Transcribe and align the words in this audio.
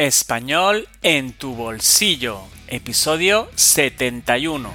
Español 0.00 0.88
en 1.02 1.34
tu 1.34 1.54
bolsillo, 1.54 2.40
episodio 2.68 3.48
71. 3.54 4.70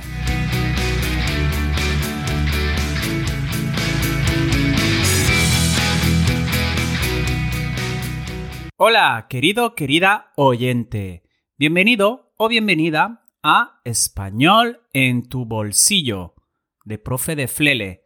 Hola, 8.77 9.25
querido, 9.27 9.73
querida 9.73 10.32
oyente. 10.36 11.23
Bienvenido 11.57 12.32
o 12.37 12.47
bienvenida 12.47 13.25
a 13.42 13.82
Español 13.83 14.82
en 14.93 15.28
tu 15.28 15.46
bolsillo, 15.46 16.36
de 16.83 17.00
Profe 17.00 17.36
de 17.36 17.47
Flele, 17.47 18.04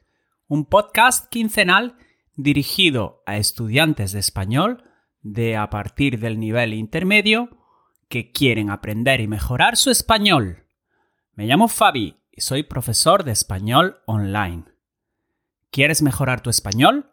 un 0.48 0.64
podcast 0.64 1.28
quincenal 1.30 1.98
dirigido 2.38 3.24
a 3.26 3.36
estudiantes 3.36 4.14
de 4.14 4.20
español 4.20 4.89
de 5.22 5.58
a 5.58 5.70
partir 5.70 6.20
del 6.20 6.40
nivel 6.40 6.74
intermedio 6.74 7.58
que 8.08 8.32
quieren 8.32 8.70
aprender 8.70 9.20
y 9.22 9.28
mejorar 9.28 9.78
su 9.78 9.92
español. 9.92 10.66
Me 11.34 11.46
llamo 11.46 11.68
Fabi 11.68 12.18
y 12.32 12.42
soy 12.42 12.64
profesor 12.64 13.24
de 13.24 13.32
español 13.32 14.00
online. 14.06 14.66
¿Quieres 15.72 16.02
mejorar 16.02 16.42
tu 16.42 16.50
español? 16.50 17.12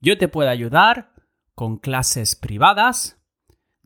Yo 0.00 0.18
te 0.18 0.28
puedo 0.28 0.48
ayudar 0.48 1.12
con 1.54 1.76
clases 1.78 2.36
privadas, 2.36 3.20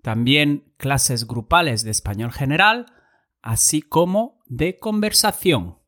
también 0.02 0.74
clases 0.76 1.26
grupales 1.26 1.82
de 1.84 1.90
español 1.90 2.32
general, 2.32 2.86
así 3.42 3.82
como 3.82 4.40
de 4.46 4.78
conversación. 4.78 5.78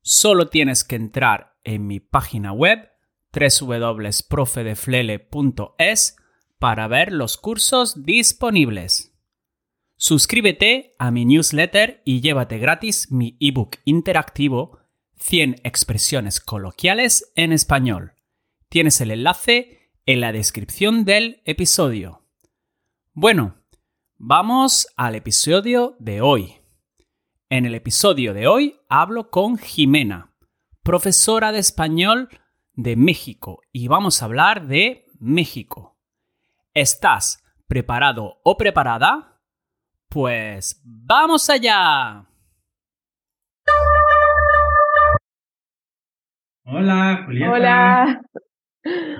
Solo 0.00 0.48
tienes 0.48 0.84
que 0.84 0.96
entrar 0.96 1.56
en 1.64 1.86
mi 1.86 2.00
página 2.00 2.52
web 2.52 2.90
www.profedeflele.es 3.32 6.16
para 6.62 6.86
ver 6.86 7.12
los 7.12 7.38
cursos 7.38 8.04
disponibles. 8.04 9.12
Suscríbete 9.96 10.94
a 10.96 11.10
mi 11.10 11.24
newsletter 11.24 12.02
y 12.04 12.20
llévate 12.20 12.58
gratis 12.58 13.10
mi 13.10 13.36
ebook 13.40 13.78
interactivo 13.84 14.78
100 15.16 15.56
expresiones 15.64 16.38
coloquiales 16.38 17.32
en 17.34 17.50
español. 17.50 18.12
Tienes 18.68 19.00
el 19.00 19.10
enlace 19.10 19.90
en 20.06 20.20
la 20.20 20.30
descripción 20.30 21.04
del 21.04 21.42
episodio. 21.46 22.28
Bueno, 23.12 23.56
vamos 24.16 24.86
al 24.96 25.16
episodio 25.16 25.96
de 25.98 26.20
hoy. 26.20 26.58
En 27.48 27.66
el 27.66 27.74
episodio 27.74 28.34
de 28.34 28.46
hoy 28.46 28.76
hablo 28.88 29.30
con 29.30 29.58
Jimena, 29.58 30.32
profesora 30.84 31.50
de 31.50 31.58
español 31.58 32.28
de 32.74 32.94
México, 32.94 33.62
y 33.72 33.88
vamos 33.88 34.22
a 34.22 34.26
hablar 34.26 34.68
de 34.68 35.06
México. 35.18 35.92
¿Estás 36.74 37.44
preparado 37.68 38.40
o 38.42 38.56
preparada? 38.56 39.38
Pues 40.08 40.82
vamos 40.82 41.50
allá. 41.50 42.24
Hola, 46.64 47.24
Julieta. 47.26 47.52
Hola. 47.52 48.22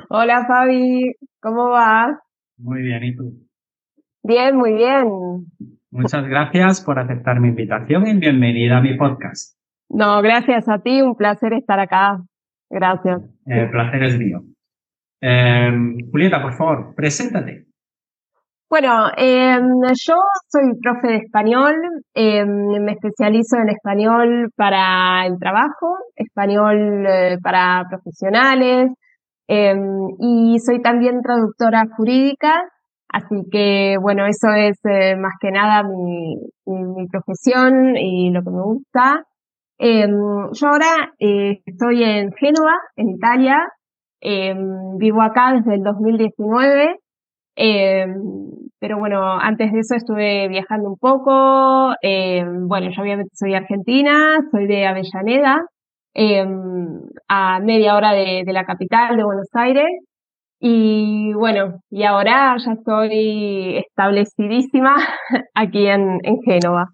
Hola, 0.08 0.47
Fabi. 0.47 1.14
¿Cómo 1.42 1.69
vas? 1.69 2.17
Muy 2.56 2.80
bien, 2.80 3.05
¿y 3.05 3.17
tú? 3.17 3.47
Bien, 4.23 4.56
muy 4.56 4.73
bien. 4.73 5.47
Muchas 5.91 6.27
gracias 6.27 6.80
por 6.80 6.98
aceptar 6.98 7.39
mi 7.39 7.48
invitación 7.48 8.06
y 8.06 8.14
bienvenida 8.14 8.78
a 8.78 8.80
mi 8.80 8.97
podcast. 8.97 9.58
No, 9.91 10.23
gracias 10.23 10.70
a 10.70 10.78
ti. 10.78 11.03
Un 11.03 11.17
placer 11.17 11.53
estar 11.53 11.78
acá. 11.78 12.23
Gracias. 12.70 13.20
El 13.45 13.70
placer 13.70 14.05
es 14.05 14.19
mío. 14.19 14.42
Em, 15.22 15.96
Julieta, 16.10 16.42
por 16.42 16.52
favor, 16.54 16.94
preséntate. 16.96 17.66
Bueno, 18.68 19.08
em, 19.16 19.62
yo 19.94 20.14
soy 20.48 20.62
profe 20.82 21.08
de 21.08 21.16
español, 21.18 21.74
em, 22.14 22.83
me 22.83 22.92
especializo 22.92 23.56
en 23.58 23.68
español 23.68 24.50
para 24.56 25.27
el 25.27 25.38
trabajo, 25.38 25.96
español 26.16 27.06
eh, 27.06 27.38
para 27.42 27.84
profesionales 27.88 28.90
y 30.18 30.58
soy 30.61 30.80
también 30.80 31.20
traductora 31.22 31.84
jurídica, 31.96 32.62
así 33.08 33.44
que 33.50 33.96
bueno, 34.00 34.24
eso 34.27 34.48
es 34.56 34.78
eh, 34.84 35.16
más 35.16 35.34
que 35.40 35.50
nada 35.50 35.82
mi, 35.82 36.36
mi, 36.66 37.06
profesión 37.08 37.96
y 37.96 38.30
lo 38.30 38.42
que 38.42 38.50
me 38.50 38.62
gusta. 38.62 39.24
yo 39.78 40.68
ahora 40.68 41.12
eh, 41.20 41.61
estoy 41.66 42.05
en 42.05 42.32
Génova, 42.32 42.74
en 42.96 43.11
Italia, 43.11 43.58
Em, 44.24 44.98
vivo 44.98 45.20
acá 45.20 45.52
desde 45.52 45.74
el 45.74 45.83
2019, 45.83 46.96
em, 47.56 48.14
pero 48.78 48.96
bueno, 48.98 49.20
antes 49.40 49.72
de 49.72 49.80
eso 49.80 49.96
estuve 49.96 50.46
viajando 50.48 50.90
un 50.90 50.96
poco. 50.96 51.92
Em, 52.00 52.68
bueno, 52.68 52.88
yo 52.94 53.02
obviamente 53.02 53.32
soy 53.34 53.55
argentina, 53.55 54.38
soy 54.52 54.66
de 54.68 54.86
Avellaneda, 54.86 55.66
a 57.28 57.61
media 57.61 57.96
hora 57.96 58.12
de, 58.12 58.44
la 58.46 58.64
capital 58.64 59.16
de 59.16 59.24
Buenos 59.24 59.48
Aires. 59.55 59.88
Y 60.61 61.32
bueno, 61.32 61.80
y 61.90 62.05
ahora 62.05 62.55
ya 62.64 62.72
estoy 62.74 63.78
establecidísima 63.78 64.94
aquí 65.55 65.88
en, 65.88 66.20
en 66.22 66.40
Génova. 66.42 66.90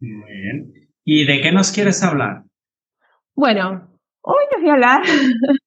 Muy 0.00 0.32
bien. 0.32 0.72
¿Y 1.04 1.26
de 1.26 1.40
qué 1.40 1.50
nos 1.50 1.72
quieres 1.72 2.04
hablar? 2.04 2.42
Bueno, 3.34 3.88
hoy 4.22 4.44
les 4.52 4.60
voy 4.60 4.70
a 4.70 4.74
hablar 4.74 5.02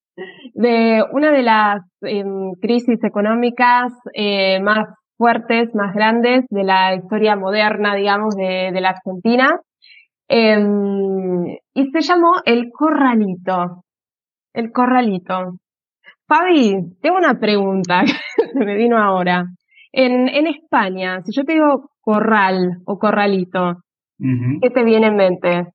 de 0.60 1.02
una 1.14 1.32
de 1.32 1.42
las 1.42 1.82
em, 2.02 2.52
crisis 2.62 3.02
económicas 3.06 3.94
eh, 4.14 4.60
más 4.60 4.90
fuertes, 5.18 5.74
más 5.74 5.96
grandes 5.96 6.44
de 6.50 6.66
la 6.66 6.96
historia 6.96 7.38
moderna, 7.38 7.96
digamos, 7.96 8.36
de, 8.36 8.70
la 8.74 8.90
Argentina. 8.90 9.58
Em, 10.28 11.46
y 11.74 11.92
se 11.92 12.02
llamó 12.02 12.34
El 12.44 12.72
Corralito. 12.74 13.86
El 14.54 14.74
Corralito. 14.74 15.60
Fabi, 16.28 16.76
tengo 17.02 17.18
una 17.18 17.40
pregunta 17.40 18.04
que 18.54 18.66
me 18.66 18.76
vino 18.76 18.98
ahora. 18.98 19.46
En, 19.94 20.28
en 20.28 20.46
España, 20.48 21.22
si 21.22 21.32
yo 21.32 21.46
te 21.46 21.54
digo 21.54 21.90
corral 22.02 22.82
o 22.86 23.00
corralito, 23.00 23.78
¿qué 24.62 24.70
te 24.70 24.84
viene 24.84 25.08
en 25.08 25.16
mente? 25.16 25.68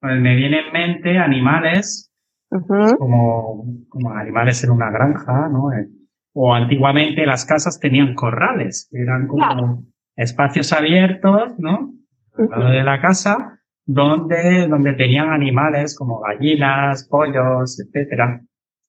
Pues 0.00 0.20
me 0.20 0.36
viene 0.36 0.60
en 0.60 0.72
mente 0.72 1.18
animales 1.18 2.07
como, 2.50 3.64
como 3.88 4.10
animales 4.12 4.62
en 4.64 4.70
una 4.70 4.90
granja, 4.90 5.48
¿no? 5.48 5.72
Eh, 5.72 5.88
o 6.34 6.54
antiguamente 6.54 7.26
las 7.26 7.44
casas 7.44 7.80
tenían 7.80 8.14
corrales, 8.14 8.88
eran 8.92 9.26
como 9.26 9.84
espacios 10.16 10.72
abiertos, 10.72 11.58
¿no? 11.58 11.92
Al 12.36 12.50
lado 12.50 12.70
de 12.70 12.84
la 12.84 13.00
casa, 13.00 13.58
donde, 13.84 14.68
donde 14.68 14.92
tenían 14.92 15.30
animales 15.30 15.96
como 15.96 16.20
gallinas, 16.20 17.08
pollos, 17.08 17.80
etcétera, 17.80 18.40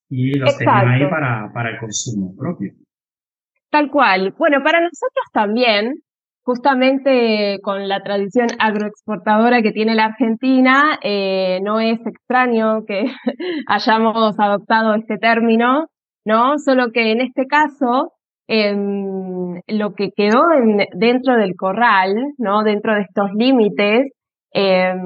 y 0.08 0.38
los 0.38 0.56
tenían 0.56 0.88
ahí 0.88 1.10
para, 1.10 1.50
para 1.52 1.70
el 1.70 1.78
consumo 1.78 2.34
propio. 2.36 2.72
Tal 3.70 3.90
cual. 3.90 4.34
Bueno, 4.38 4.62
para 4.62 4.80
nosotros 4.80 5.26
también, 5.32 6.02
justamente 6.50 7.60
con 7.62 7.86
la 7.86 8.00
tradición 8.02 8.48
agroexportadora 8.58 9.62
que 9.62 9.70
tiene 9.70 9.94
la 9.94 10.06
Argentina, 10.06 10.98
eh, 11.00 11.60
no 11.62 11.78
es 11.78 12.00
extraño 12.04 12.84
que 12.88 13.04
hayamos 13.68 14.34
adoptado 14.36 14.94
este 14.96 15.16
término, 15.18 15.86
¿no? 16.24 16.58
Solo 16.58 16.90
que 16.92 17.12
en 17.12 17.20
este 17.20 17.46
caso, 17.46 18.14
em, 18.48 19.60
lo 19.68 19.94
que 19.94 20.10
quedó 20.10 20.42
dentro 20.94 21.36
del 21.36 21.54
corral, 21.54 22.16
¿no? 22.36 22.64
Dentro 22.64 22.94
de 22.94 23.02
estos 23.02 23.30
límites, 23.32 24.10
em, 24.52 24.98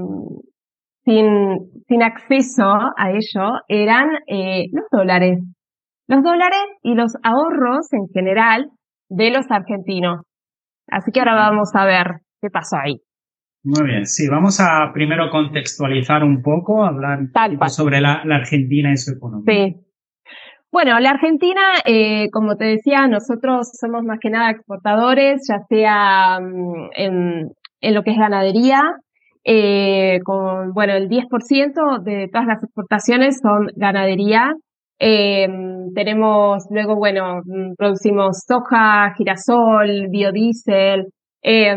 sin, 1.04 1.58
sin 1.86 2.02
acceso 2.02 2.72
a 2.96 3.10
ello, 3.10 3.60
eran 3.68 4.08
eh, 4.28 4.64
los 4.72 4.86
dólares. 4.90 5.40
Los 6.08 6.22
dólares 6.22 6.64
y 6.82 6.94
los 6.94 7.12
ahorros 7.22 7.92
en 7.92 8.08
general 8.14 8.70
de 9.10 9.30
los 9.30 9.50
argentinos. 9.50 10.22
Así 10.88 11.10
que 11.12 11.20
ahora 11.20 11.34
vamos 11.34 11.74
a 11.74 11.84
ver 11.84 12.20
qué 12.40 12.50
pasó 12.50 12.76
ahí. 12.76 13.00
Muy 13.64 13.86
bien, 13.86 14.06
sí, 14.06 14.28
vamos 14.28 14.60
a 14.60 14.90
primero 14.92 15.30
contextualizar 15.30 16.22
un 16.22 16.42
poco, 16.42 16.84
hablar 16.84 17.20
sobre 17.68 18.02
la, 18.02 18.22
Argentina 18.30 18.92
y 18.92 18.98
su 18.98 19.12
economía. 19.12 19.44
Sí. 19.46 19.76
Bueno, 20.70 21.00
la 21.00 21.10
Argentina, 21.10 21.62
eh, 21.86 22.28
como 22.30 22.56
te 22.56 22.66
decía, 22.66 23.06
nosotros 23.06 23.70
somos 23.72 24.02
más 24.04 24.18
que 24.20 24.28
nada 24.28 24.50
exportadores, 24.50 25.46
ya 25.48 25.60
sea 25.68 26.40
mm, 26.40 26.90
en, 26.96 27.94
lo 27.94 28.02
que 28.02 28.10
es 28.10 28.18
ganadería, 28.18 28.82
eh, 29.44 30.18
con, 30.24 30.72
bueno, 30.74 30.92
el 30.92 31.08
10% 31.08 32.02
de 32.02 32.28
todas 32.30 32.46
las 32.46 32.62
exportaciones 32.62 33.38
son 33.40 33.68
ganadería, 33.76 34.52
eh, 34.98 35.48
tenemos 35.94 36.64
luego, 36.70 36.96
bueno, 36.96 37.40
mm, 37.44 37.74
producimos 37.76 38.38
soja, 38.46 39.12
girasol, 39.16 40.08
biodiesel. 40.08 41.08
Eh, 41.42 41.76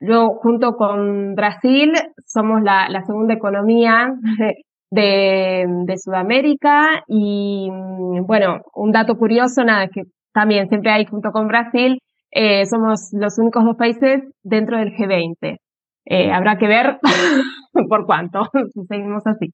luego, 0.00 0.36
junto 0.42 0.72
con 0.76 1.34
Brasil, 1.34 1.92
somos 2.26 2.62
la, 2.62 3.02
segunda 3.06 3.34
economía 3.34 4.12
de, 4.90 5.66
de, 5.86 5.98
Sudamérica. 5.98 7.04
Y 7.08 7.68
mm, 7.70 8.26
bueno, 8.26 8.60
un 8.74 8.92
dato 8.92 9.16
curioso, 9.16 9.64
nada, 9.64 9.88
que 9.88 10.02
también 10.32 10.68
siempre 10.68 10.92
hay 10.92 11.06
junto 11.06 11.30
con 11.32 11.48
Brasil, 11.48 11.98
eh, 12.30 12.66
somos 12.66 13.08
los 13.12 13.38
únicos 13.38 13.64
dos 13.64 13.76
países 13.76 14.22
dentro 14.42 14.76
del 14.78 14.92
G20. 14.94 15.56
Eh, 16.04 16.30
habrá 16.30 16.58
que 16.58 16.66
ver 16.66 16.98
por 17.88 18.04
cuánto, 18.04 18.42
si 18.74 18.84
seguimos 18.86 19.26
así. 19.26 19.52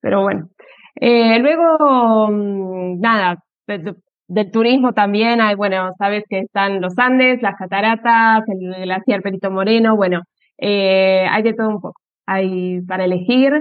Pero 0.00 0.22
bueno. 0.22 0.48
Eh, 0.96 1.38
luego, 1.40 2.28
mm, 2.30 3.00
nada, 3.00 3.38
del 3.66 4.50
turismo 4.50 4.92
también 4.92 5.40
hay, 5.40 5.54
bueno, 5.54 5.90
sabes 5.98 6.24
que 6.28 6.40
están 6.40 6.80
los 6.80 6.98
Andes, 6.98 7.42
las 7.42 7.56
cataratas, 7.56 8.44
el 8.48 8.84
glaciar 8.84 9.22
Perito 9.22 9.50
Moreno, 9.50 9.96
bueno, 9.96 10.22
hay 10.58 11.42
de 11.42 11.54
todo 11.54 11.68
un 11.68 11.80
poco. 11.80 12.00
Hay 12.26 12.80
para 12.82 13.04
elegir. 13.04 13.52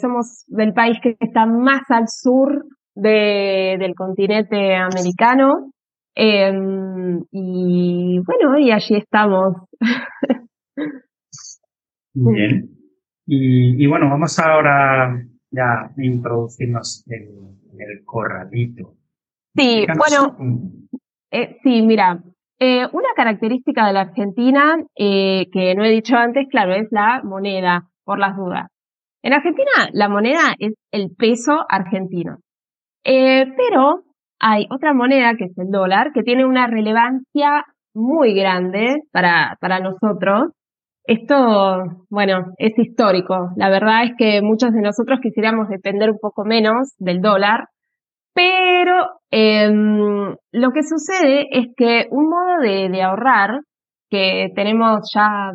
somos 0.00 0.44
del 0.48 0.72
país 0.74 0.98
que 1.02 1.16
está 1.20 1.46
más 1.46 1.82
al 1.90 2.08
sur 2.08 2.64
del 2.94 3.94
continente 3.94 4.74
americano. 4.74 5.72
Em, 6.14 7.22
y 7.30 8.20
bueno, 8.20 8.58
y 8.58 8.70
allí 8.70 8.96
estamos. 8.96 9.56
Bien. 12.14 12.68
Y, 13.26 13.86
bueno, 13.86 14.10
vamos 14.10 14.38
ahora 14.38 15.24
ya 15.52 15.92
introducirnos 15.98 17.04
en, 17.08 17.60
el 17.78 18.04
corralito. 18.04 18.94
Sí, 19.54 19.86
bueno, 19.96 20.36
eh, 21.30 21.58
sí, 21.62 21.82
mira, 21.82 22.22
eh, 22.58 22.86
una 22.92 23.08
característica 23.14 23.86
de 23.86 23.92
la 23.92 24.00
Argentina 24.02 24.76
eh, 24.96 25.48
que 25.52 25.74
no 25.74 25.84
he 25.84 25.90
dicho 25.90 26.16
antes, 26.16 26.48
claro, 26.50 26.74
es 26.74 26.88
la 26.90 27.22
moneda, 27.22 27.88
por 28.04 28.18
las 28.18 28.36
dudas. 28.36 28.68
En 29.22 29.32
Argentina 29.32 29.70
la 29.92 30.08
moneda 30.08 30.54
es 30.58 30.74
el 30.90 31.14
peso 31.16 31.64
argentino. 31.68 32.38
pero 33.04 34.04
hay 34.40 34.66
otra 34.70 34.92
moneda 34.92 35.34
que 35.36 35.44
es 35.44 35.58
el 35.58 35.70
dólar, 35.70 36.12
que 36.12 36.22
tiene 36.22 36.44
una 36.44 36.66
relevancia 36.66 37.64
muy 37.94 38.34
grande 38.34 39.02
para, 39.12 39.56
para 39.60 39.78
nosotros. 39.80 40.50
Esto, 41.04 42.04
bueno, 42.10 42.52
es 42.58 42.78
histórico. 42.78 43.50
La 43.56 43.68
verdad 43.70 44.04
es 44.04 44.12
que 44.16 44.40
muchos 44.40 44.72
de 44.72 44.80
nosotros 44.80 45.18
quisiéramos 45.20 45.68
depender 45.68 46.10
un 46.10 46.18
poco 46.18 46.44
menos 46.44 46.94
del 46.98 47.20
dólar, 47.20 47.64
pero 48.34 49.08
em, 49.30 50.34
lo 50.52 50.70
que 50.70 50.82
sucede 50.82 51.46
es 51.50 51.66
que 51.76 52.06
un 52.10 52.28
modo 52.28 52.60
de, 52.62 53.02
ahorrar 53.02 53.60
que 54.10 54.48
tenemos 54.54 55.10
ya 55.14 55.50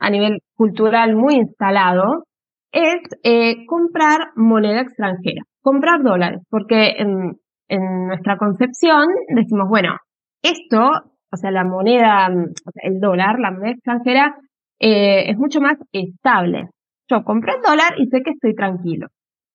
a 0.00 0.10
nivel 0.10 0.38
cultural 0.54 1.16
muy 1.16 1.34
instalado 1.34 2.24
es 2.72 3.00
eh, 3.24 3.66
comprar 3.66 4.28
moneda 4.36 4.80
extranjera, 4.82 5.42
comprar 5.62 6.02
dólares, 6.02 6.40
porque 6.48 6.94
em, 6.98 7.34
en 7.68 8.06
nuestra 8.06 8.36
concepción 8.38 9.06
decimos, 9.34 9.68
bueno, 9.68 9.96
esto, 10.42 10.80
o 11.32 11.36
sea, 11.36 11.50
la 11.50 11.64
moneda, 11.64 12.28
el 12.82 13.00
dólar, 13.00 13.38
la 13.38 13.50
moneda 13.50 13.72
extranjera, 13.72 14.36
eh, 14.82 15.30
es 15.30 15.38
mucho 15.38 15.60
más 15.60 15.78
estable. 15.92 16.68
Yo 17.08 17.22
compro 17.22 17.54
el 17.54 17.62
dólar 17.62 17.94
y 17.98 18.06
sé 18.06 18.20
que 18.22 18.32
estoy 18.32 18.54
tranquilo. 18.54 19.06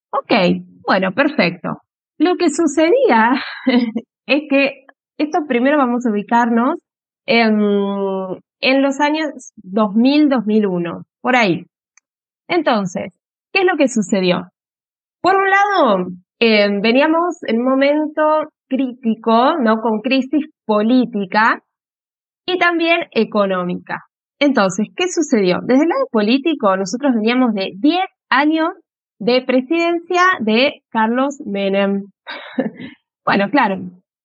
Ok, 0.10 0.32
bueno, 0.88 1.12
perfecto. 1.12 1.82
Lo 2.18 2.38
que 2.38 2.50
sucedía 2.50 3.34
es 4.26 4.42
que 4.50 4.86
esto 5.18 5.40
primero 5.48 5.78
vamos 5.78 6.06
a 6.06 6.12
ubicarnos 6.12 6.80
en, 7.26 7.60
en 8.62 8.82
los 8.82 9.02
años 9.02 9.52
2000-2001, 9.64 11.04
por 11.22 11.36
ahí. 11.36 11.66
Entonces, 12.48 13.14
¿qué 13.52 13.62
es 13.62 13.66
lo 13.66 13.76
que 13.76 13.90
sucedió? 13.90 14.48
Por 15.22 15.36
un 15.36 15.50
lado, 15.50 16.08
eh, 16.40 16.70
veníamos 16.82 17.44
en 17.44 17.60
un 17.60 17.66
momento 17.66 18.22
crítico, 18.70 19.58
¿no? 19.60 19.82
Con 19.82 20.00
crisis 20.00 20.46
política 20.66 21.62
y 22.46 22.58
también 22.58 23.08
económica. 23.12 24.07
Entonces, 24.40 24.88
¿qué 24.96 25.08
sucedió? 25.08 25.60
Desde 25.64 25.84
el 25.84 25.90
lado 25.90 26.08
político, 26.12 26.76
nosotros 26.78 27.14
veníamos 27.16 27.54
de 27.54 27.72
10 27.76 28.00
años 28.30 28.70
de 29.20 29.42
presidencia 29.42 30.22
de 30.42 30.84
Carlos 30.92 31.42
Menem. 31.46 32.04
bueno, 33.26 33.50
claro, 33.50 33.78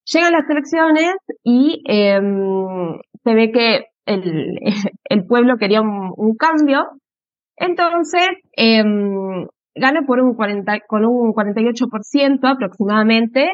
llegan 0.05 0.33
las 0.33 0.47
elecciones 0.49 1.15
y 1.43 1.81
em, 1.87 2.99
se 3.23 3.33
ve 3.33 3.51
que 3.51 3.85
el, 4.05 4.59
el 5.09 5.25
pueblo 5.25 5.57
quería 5.57 5.81
un, 5.81 6.35
cambio. 6.37 6.85
Entonces, 7.55 8.27
em, 8.55 9.47
gana 9.75 10.01
por 10.05 10.19
un 10.19 10.35
40, 10.35 10.79
con 10.87 11.05
un 11.05 11.33
48% 11.33 12.39
aproximadamente, 12.43 13.49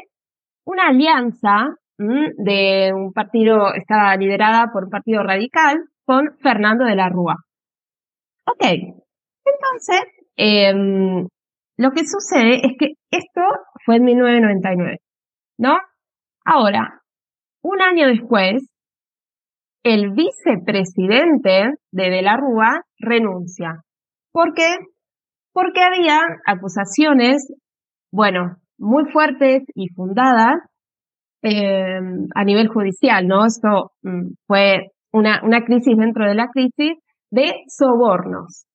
una 0.65 0.87
alianza 0.87 1.75
de 1.97 2.91
un 2.93 3.11
partido, 3.11 3.73
estaba 3.73 4.15
liderada 4.15 4.71
por 4.71 4.85
un 4.85 4.89
partido 4.89 5.21
radical 5.21 5.88
con 6.09 6.39
Fernando 6.41 6.85
de 6.85 6.95
la 6.95 7.07
Rúa. 7.07 7.35
Ok, 8.47 8.63
entonces, 8.63 10.01
em, 10.35 11.27
lo 11.77 11.91
que 11.91 12.03
sucede 12.03 12.65
es 12.65 12.73
que 12.79 12.93
esto 13.11 13.41
fue 13.85 13.97
en 13.97 14.05
1999, 14.05 14.97
¿no? 15.59 15.77
Ahora, 16.43 17.01
un 17.61 17.79
año 17.83 18.07
después, 18.07 18.67
el 19.83 20.13
vicepresidente 20.13 21.75
de 21.91 22.09
De 22.09 22.21
la 22.23 22.37
Rúa 22.37 22.81
renuncia. 22.97 23.83
¿Por 24.31 24.55
qué? 24.55 24.77
porque 25.51 25.81
había 25.81 26.19
acusaciones, 26.45 27.51
bueno, 28.11 28.55
muy 28.77 29.11
fuertes 29.11 29.63
y 29.75 29.89
fundadas 29.89 30.55
eh, 31.41 31.99
a 32.33 32.43
nivel 32.45 32.69
judicial, 32.69 33.27
¿no? 33.27 33.45
Esto 33.45 33.91
mm, 34.03 34.31
fue 34.47 34.91
una, 35.11 35.41
una 35.43 35.63
crisis 35.63 35.97
dentro 35.97 36.27
de 36.27 36.35
la 36.35 36.47
crisis 36.47 36.97
de 37.31 37.53
sobornos. 37.67 38.65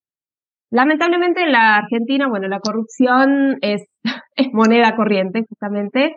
Lamentablemente 0.70 1.42
en 1.42 1.52
la 1.52 1.76
Argentina, 1.76 2.28
bueno, 2.28 2.48
la 2.48 2.60
corrupción 2.60 3.58
es, 3.60 3.86
es 4.36 4.48
moneda 4.52 4.96
corriente, 4.96 5.44
justamente. 5.48 6.16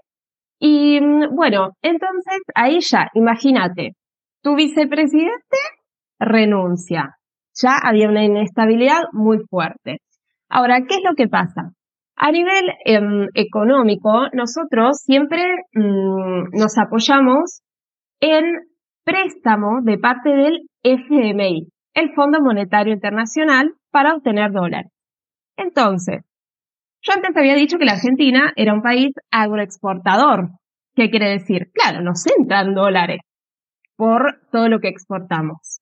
Y 0.59 0.99
bueno, 1.31 1.69
entonces 1.81 2.41
ahí 2.55 2.79
ya, 2.79 3.09
imagínate, 3.13 3.91
tu 4.41 4.55
vicepresidente 4.55 5.57
renuncia. 6.19 7.17
Ya 7.53 7.77
había 7.83 8.09
una 8.09 8.23
inestabilidad 8.23 9.01
muy 9.11 9.39
fuerte. 9.49 9.97
Ahora, 10.49 10.79
¿qué 10.87 10.95
es 10.95 11.01
lo 11.03 11.15
que 11.15 11.27
pasa? 11.27 11.71
A 12.15 12.31
nivel 12.31 12.63
em, 12.85 13.27
económico, 13.35 14.27
nosotros 14.33 14.97
siempre 15.03 15.43
mm, 15.73 16.49
nos 16.57 16.77
apoyamos 16.80 17.61
en 18.19 18.44
préstamo 19.07 19.80
de 19.83 19.97
parte 19.97 20.30
del 20.30 20.69
FMI, 20.83 21.71
el 21.94 22.14
Fondo 22.14 22.42
Monetario 22.42 22.94
Internacional, 22.94 23.73
para 23.90 24.14
obtener 24.14 24.52
dólares. 24.52 24.92
Entonces, 25.56 26.26
yo 27.02 27.14
antes 27.14 27.35
había 27.37 27.56
dicho 27.56 27.78
que 27.78 27.85
la 27.85 27.94
Argentina 27.94 28.52
era 28.57 28.73
un 28.73 28.81
país 28.81 29.14
agroexportador. 29.31 30.49
¿Qué 30.94 31.09
quiere 31.09 31.30
decir? 31.30 31.71
Claro, 31.73 32.02
nos 32.02 32.26
entran 32.37 32.76
dólares 32.76 33.21
por 33.95 34.42
todo 34.52 34.68
lo 34.68 34.80
que 34.80 34.90
exportamos. 34.90 35.80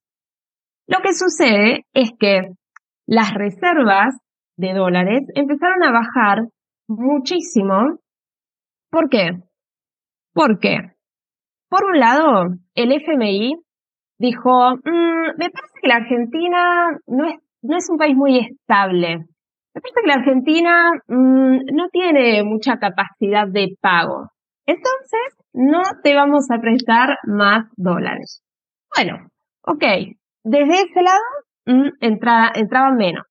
Lo 0.88 1.00
que 1.00 1.13
sucede 1.13 1.86
es 1.94 2.12
que 2.20 2.51
las 3.08 3.34
reservas 3.34 4.15
de 4.55 4.74
dólares 4.74 5.24
empezaron 5.34 5.84
a 5.84 5.91
bajar 5.91 6.48
muchísimo. 6.88 7.98
¿Por 8.91 9.10
qué? 9.10 9.32
Porque, 10.32 10.94
por 11.69 11.86
un 11.86 12.00
lado, 12.00 12.45
el 12.75 12.91
FMI 12.91 13.55
dijo, 14.17 14.75
mm, 14.75 15.38
me 15.38 15.50
parece 15.50 15.79
que 15.81 15.88
la 15.88 15.95
Argentina 15.95 16.89
no 17.07 17.25
es, 17.27 17.36
no 17.62 17.77
es 17.77 17.89
un 17.89 17.98
país 17.98 18.15
muy 18.15 18.39
estable. 18.39 19.25
Me 19.74 19.81
parece 19.81 20.01
que 20.01 20.07
la 20.07 20.13
Argentina 20.15 20.91
mm, 21.07 21.57
no 21.74 21.89
tiene 21.89 22.43
mucha 22.43 22.77
capacidad 22.77 23.48
de 23.48 23.75
pago. 23.81 24.29
Entonces, 24.65 25.38
no 25.53 25.81
te 26.03 26.15
vamos 26.15 26.50
a 26.50 26.60
prestar 26.60 27.17
más 27.24 27.65
dólares. 27.75 28.41
Bueno, 28.95 29.27
ok. 29.63 29.84
Desde 30.43 30.74
ese 30.74 31.01
lado, 31.01 31.24
mm, 31.65 31.89
entraba, 32.00 32.51
entraban 32.55 32.95
menos. 32.95 33.25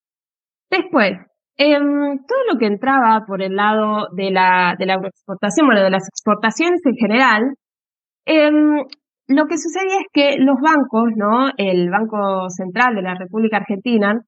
Después, 0.71 1.13
em, 1.57 2.19
todo 2.27 2.39
lo 2.53 2.59
que 2.59 2.67
entraba 2.67 3.25
por 3.27 3.43
el 3.43 3.55
lado 3.55 4.09
de 4.13 4.31
la, 4.31 4.75
de 4.79 4.87
la 4.87 4.95
agroexportación, 4.95 5.67
bueno, 5.67 5.83
de 5.83 5.91
las 5.91 6.09
exportaciones 6.09 6.81
en 6.85 6.97
general, 6.97 7.55
em, 8.27 8.85
lo 9.29 9.47
que 9.47 9.59
sucedía 9.59 10.01
es 10.01 10.07
que 10.13 10.37
los 10.39 10.57
bancos, 10.61 11.11
¿no? 11.17 11.51
El 11.57 11.91
Banco 11.91 12.49
Central 12.51 12.95
de 12.95 13.03
la 13.03 13.15
República 13.15 13.59
Argentina, 13.59 14.23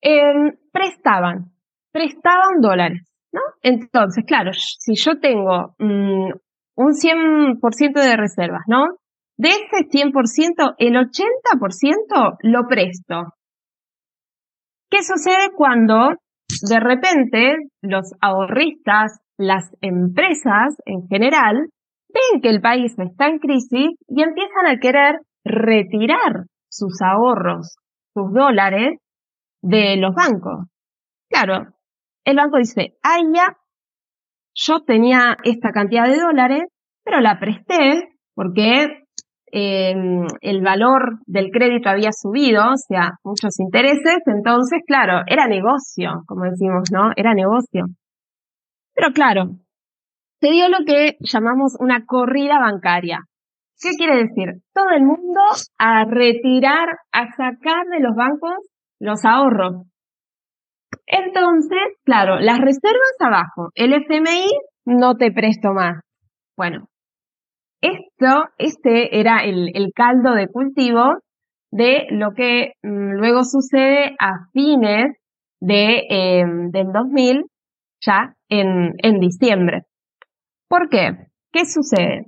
em, 0.00 0.52
prestaban, 0.72 1.52
prestaban 1.92 2.60
dólares, 2.60 3.02
¿no? 3.32 3.40
Entonces, 3.62 4.24
claro, 4.26 4.52
si 4.52 4.94
yo 4.94 5.18
tengo 5.20 5.74
mm, 5.78 6.30
un 6.76 6.94
100% 6.94 8.00
de 8.00 8.16
reservas, 8.16 8.62
¿no? 8.66 8.86
De 9.36 9.48
ese 9.48 9.88
100%, 9.90 10.74
el 10.78 10.96
80% 10.96 12.36
lo 12.42 12.66
presto. 12.68 13.34
¿Qué 14.90 15.02
sucede 15.02 15.50
cuando 15.54 16.10
de 16.68 16.80
repente 16.80 17.56
los 17.80 18.12
ahorristas, 18.20 19.20
las 19.38 19.70
empresas 19.80 20.76
en 20.84 21.06
general, 21.08 21.68
ven 22.12 22.40
que 22.40 22.48
el 22.48 22.60
país 22.60 22.94
está 22.98 23.28
en 23.28 23.38
crisis 23.38 23.90
y 24.08 24.22
empiezan 24.22 24.66
a 24.66 24.78
querer 24.78 25.20
retirar 25.44 26.44
sus 26.68 27.00
ahorros, 27.02 27.76
sus 28.14 28.32
dólares 28.32 28.98
de 29.62 29.96
los 29.96 30.14
bancos. 30.14 30.66
Claro, 31.28 31.74
el 32.24 32.36
banco 32.36 32.58
dice, 32.58 32.94
ay 33.02 33.22
ya, 33.34 33.56
yo 34.54 34.80
tenía 34.84 35.36
esta 35.44 35.70
cantidad 35.70 36.06
de 36.06 36.18
dólares, 36.18 36.64
pero 37.04 37.20
la 37.20 37.38
presté 37.38 38.16
porque 38.34 39.04
em, 39.52 40.26
el 40.40 40.62
valor 40.62 41.18
del 41.26 41.50
crédito 41.50 41.88
había 41.88 42.10
subido, 42.12 42.62
o 42.72 42.76
sea, 42.76 43.12
muchos 43.24 43.58
intereses, 43.58 44.18
entonces, 44.26 44.80
claro, 44.86 45.22
era 45.26 45.46
negocio, 45.46 46.22
como 46.26 46.44
decimos, 46.44 46.90
¿no? 46.92 47.10
Era 47.16 47.34
negocio. 47.34 47.86
Pero 48.94 49.12
claro, 49.12 49.56
se 50.40 50.50
dio 50.50 50.68
lo 50.68 50.78
que 50.86 51.16
llamamos 51.20 51.76
una 51.78 52.04
corrida 52.06 52.58
bancaria. 52.58 53.20
¿Qué 53.80 53.90
quiere 53.96 54.16
decir? 54.16 54.62
Todo 54.74 54.90
el 54.90 55.02
mundo 55.02 55.40
a 55.78 56.04
retirar, 56.04 56.88
a 57.12 57.26
sacar 57.36 57.86
de 57.86 58.00
los 58.00 58.14
bancos 58.14 58.54
los 58.98 59.24
ahorros. 59.24 59.86
Entonces, 61.06 61.80
claro, 62.04 62.38
las 62.38 62.58
reservas 62.58 63.16
abajo, 63.20 63.70
el 63.74 63.94
FMI 63.94 64.46
no 64.84 65.16
te 65.16 65.32
presto 65.32 65.72
más. 65.72 66.00
Bueno, 66.56 66.88
esto, 67.80 68.44
este 68.58 69.18
era 69.18 69.44
el, 69.44 69.72
caldo 69.94 70.34
de 70.34 70.48
cultivo 70.48 71.18
de 71.70 72.06
lo 72.10 72.32
que 72.34 72.72
mm, 72.82 73.12
luego 73.14 73.44
sucede 73.44 74.14
a 74.18 74.48
fines 74.52 75.16
de, 75.60 76.06
em, 76.08 76.70
del 76.70 76.92
2000, 76.92 77.44
ya 78.00 78.34
en, 78.48 78.94
en 78.98 79.20
diciembre. 79.20 79.84
¿Por 80.70 80.88
qué? 80.88 81.16
¿Qué 81.52 81.66
sucede? 81.66 82.26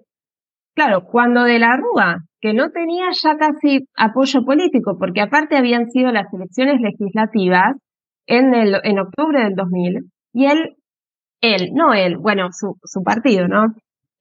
Claro, 0.75 1.05
cuando 1.05 1.45
de 1.45 1.61
la 1.61 1.77
Rúa, 1.77 2.17
que 2.41 2.53
no 2.53 2.71
tenía 2.71 3.07
ya 3.13 3.37
casi 3.37 3.87
apoyo 3.97 4.45
político, 4.45 4.97
porque 4.99 5.21
aparte 5.21 5.57
habían 5.57 5.89
sido 5.91 6.11
las 6.11 6.27
elecciones 6.33 6.81
legislativas 6.81 7.77
en, 8.27 8.53
el, 8.53 8.81
en 8.83 8.99
octubre 8.99 9.45
del 9.45 9.55
2000, 9.55 10.11
y 10.33 10.47
él, 10.47 10.77
él, 11.41 11.71
no 11.73 11.95
él, 11.95 12.17
bueno, 12.19 12.49
su, 12.51 12.75
su 12.83 13.05
partido, 13.05 13.47
¿no? 13.47 13.67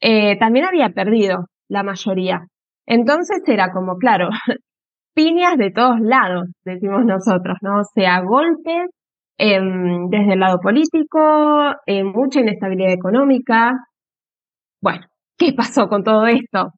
Eh, 0.01 0.37
también 0.37 0.65
había 0.65 0.89
perdido 0.89 1.47
la 1.67 1.81
mayoría. 1.81 2.41
Entonces 2.85 3.41
era 3.47 3.71
como, 3.71 3.97
claro, 3.97 4.29
piñas 5.15 5.57
de 5.57 5.71
todos 5.71 5.99
lados, 5.99 6.47
decimos 6.63 7.05
nosotros, 7.05 7.57
¿no? 7.61 7.79
O 7.79 7.83
sea, 7.95 8.21
golpes 8.21 8.87
em, 9.39 10.09
desde 10.09 10.33
el 10.33 10.39
lado 10.41 10.59
político, 10.59 11.73
eh, 11.87 12.03
mucha 12.03 12.41
inestabilidad 12.41 12.91
económica. 12.93 13.73
Bueno, 14.81 15.05
¿qué 15.37 15.53
pasó 15.53 15.87
con 15.87 16.03
todo 16.03 16.25
esto? 16.27 16.73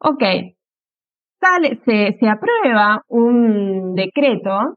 Ok, 0.00 0.22
sale, 1.40 1.80
se, 1.84 2.16
se 2.18 2.28
aprueba 2.28 3.02
un 3.08 3.94
decreto 3.94 4.76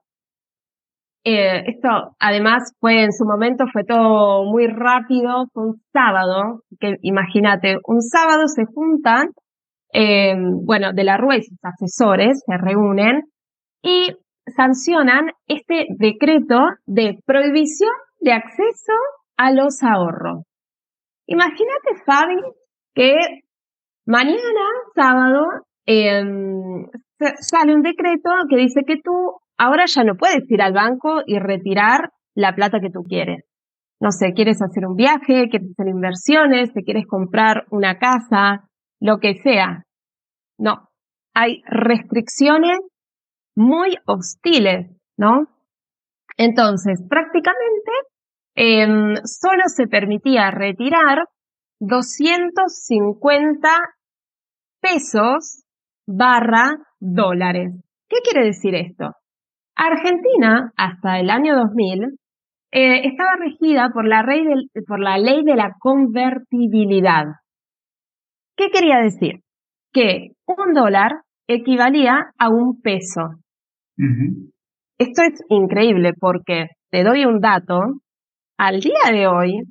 eh, 1.25 1.63
esto 1.67 1.87
además 2.19 2.73
fue 2.81 3.03
en 3.03 3.13
su 3.13 3.25
momento, 3.25 3.63
fue 3.71 3.85
todo 3.85 4.43
muy 4.43 4.67
rápido, 4.67 5.45
fue 5.53 5.67
un 5.67 5.81
sábado, 5.93 6.63
que 6.79 6.97
imagínate, 7.01 7.77
un 7.85 8.01
sábado 8.01 8.47
se 8.47 8.65
juntan, 8.65 9.29
eh, 9.93 10.35
bueno, 10.37 10.91
de 10.91 11.03
la 11.05 11.17
Rúa 11.17 11.37
y 11.37 11.43
sus 11.43 11.57
asesores 11.63 12.43
se 12.45 12.57
reúnen 12.57 13.21
y 13.81 14.17
sancionan 14.53 15.31
este 15.47 15.87
decreto 15.97 16.59
de 16.85 17.19
prohibición 17.25 17.93
de 18.19 18.33
acceso 18.33 18.93
a 19.37 19.51
los 19.51 19.81
ahorros. 19.81 20.43
Imagínate, 21.27 22.03
Fabi, 22.05 22.41
que 22.93 23.15
mañana, 24.05 24.65
sábado, 24.95 25.45
em, 25.85 26.85
sale 27.39 27.75
un 27.75 27.81
decreto 27.81 28.29
que 28.49 28.57
dice 28.57 28.81
que 28.85 28.97
tú 29.03 29.11
ahora 29.57 29.85
ya 29.85 30.03
no 30.03 30.15
puedes 30.15 30.49
ir 30.49 30.61
al 30.61 30.73
banco 30.73 31.21
y 31.25 31.39
retirar 31.39 32.09
la 32.35 32.53
plata 32.55 32.79
que 32.79 32.89
tú 32.89 33.03
quieres. 33.03 33.45
No 33.99 34.11
sé, 34.11 34.33
quieres 34.33 34.61
hacer 34.61 34.85
un 34.85 34.95
viaje, 34.95 35.47
quieres 35.49 35.71
hacer 35.71 35.87
inversiones, 35.87 36.73
te 36.73 36.83
quieres 36.83 37.05
comprar 37.07 37.65
una 37.69 37.97
casa, 37.99 38.69
lo 38.99 39.19
que 39.19 39.35
sea. 39.35 39.83
No, 40.57 40.89
hay 41.33 41.61
restricciones 41.65 42.79
muy 43.55 43.97
hostiles, 44.05 44.89
¿no? 45.17 45.47
Entonces, 46.37 47.01
prácticamente 47.07 47.91
em, 48.55 49.15
solo 49.23 49.63
se 49.67 49.87
permitía 49.87 50.51
retirar 50.51 51.25
250 51.79 53.69
pesos 54.81 55.63
barra 56.05 56.77
dólares. 56.99 57.73
¿Qué 58.07 58.17
quiere 58.23 58.45
decir 58.47 58.75
esto? 58.75 59.11
Argentina, 59.75 60.71
hasta 60.77 61.19
el 61.19 61.29
año 61.29 61.55
2000, 61.55 62.19
eh, 62.71 63.07
estaba 63.07 63.35
regida 63.39 63.89
por 63.93 64.07
la, 64.07 64.25
por 64.87 64.99
la 64.99 65.17
ley 65.17 65.43
de 65.43 65.55
la 65.55 65.73
convertibilidad. 65.79 67.25
¿Qué 68.55 68.69
quería 68.69 68.97
decir? 68.99 69.41
Que 69.91 70.29
un 70.45 70.73
dólar 70.73 71.11
equivalía 71.47 72.31
a 72.37 72.49
un 72.49 72.81
peso. 72.81 73.35
Esto 74.97 75.21
es 75.23 75.43
increíble 75.49 76.13
porque 76.19 76.67
te 76.89 77.03
doy 77.03 77.25
un 77.25 77.39
dato. 77.39 77.79
Al 78.57 78.79
día 78.79 79.11
de 79.11 79.27
hoy, 79.27 79.61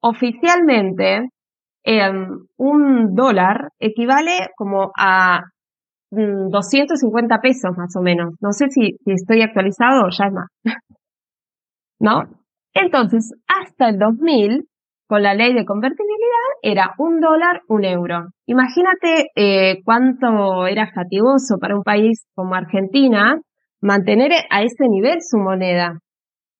oficialmente, 0.00 1.28
em, 1.84 2.46
un 2.56 3.14
dólar 3.14 3.70
equivale 3.78 4.48
como 4.56 4.92
a 4.96 5.40
250 6.10 7.36
mm, 7.36 7.40
pesos 7.40 7.76
más 7.76 7.94
o 7.96 8.02
menos. 8.02 8.34
No 8.40 8.52
sé 8.52 8.68
si, 8.70 8.96
estoy 9.06 9.42
actualizado 9.42 10.06
o 10.06 10.10
ya 10.10 10.26
es 10.26 10.32
más. 10.32 10.48
¿No? 12.00 12.24
Entonces, 12.74 13.32
hasta 13.46 13.88
el 13.88 13.98
2000, 13.98 14.68
con 15.06 15.22
la 15.22 15.34
ley 15.34 15.54
de 15.54 15.64
convertibilidad, 15.64 16.48
era 16.62 16.94
un 16.98 17.20
dólar, 17.20 17.62
un 17.68 17.84
euro. 17.84 18.28
Imagínate 18.46 19.30
eh, 19.34 19.82
cuánto 19.84 20.66
era 20.66 20.90
fatigoso 20.92 21.58
para 21.58 21.76
un 21.76 21.82
país 21.82 22.26
como 22.34 22.54
Argentina 22.54 23.40
mantener 23.80 24.32
a 24.50 24.62
ese 24.62 24.88
nivel 24.88 25.18
su 25.22 25.38
moneda. 25.38 25.98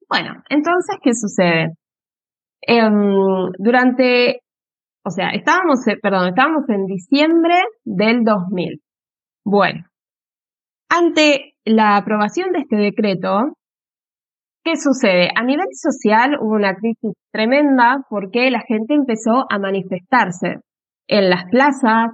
Bueno, 0.09 0.43
entonces, 0.49 0.97
¿qué 1.03 1.11
sucede? 1.15 1.75
Em, 2.62 3.50
durante, 3.59 4.41
o 5.05 5.11
sea, 5.11 5.31
estábamos, 5.31 5.85
perdón, 6.03 6.29
estábamos 6.29 6.69
en 6.69 6.87
diciembre 6.87 7.55
del 7.85 8.25
2000. 8.25 8.81
Bueno, 9.45 9.85
ante 10.88 11.55
la 11.65 11.97
aprobación 11.97 12.53
de 12.53 12.61
este 12.61 12.77
decreto, 12.77 13.53
¿qué 14.65 14.77
sucede? 14.77 15.29
A 15.35 15.45
nivel 15.45 15.69
social 15.73 16.38
hubo 16.41 16.55
una 16.55 16.75
crisis 16.75 17.12
tremenda 17.31 18.05
porque 18.09 18.50
la 18.50 18.61
gente 18.61 18.95
empezó 18.95 19.45
a 19.50 19.59
manifestarse 19.59 20.57
en 21.07 21.31
las 21.31 21.45
plazas, 21.50 22.12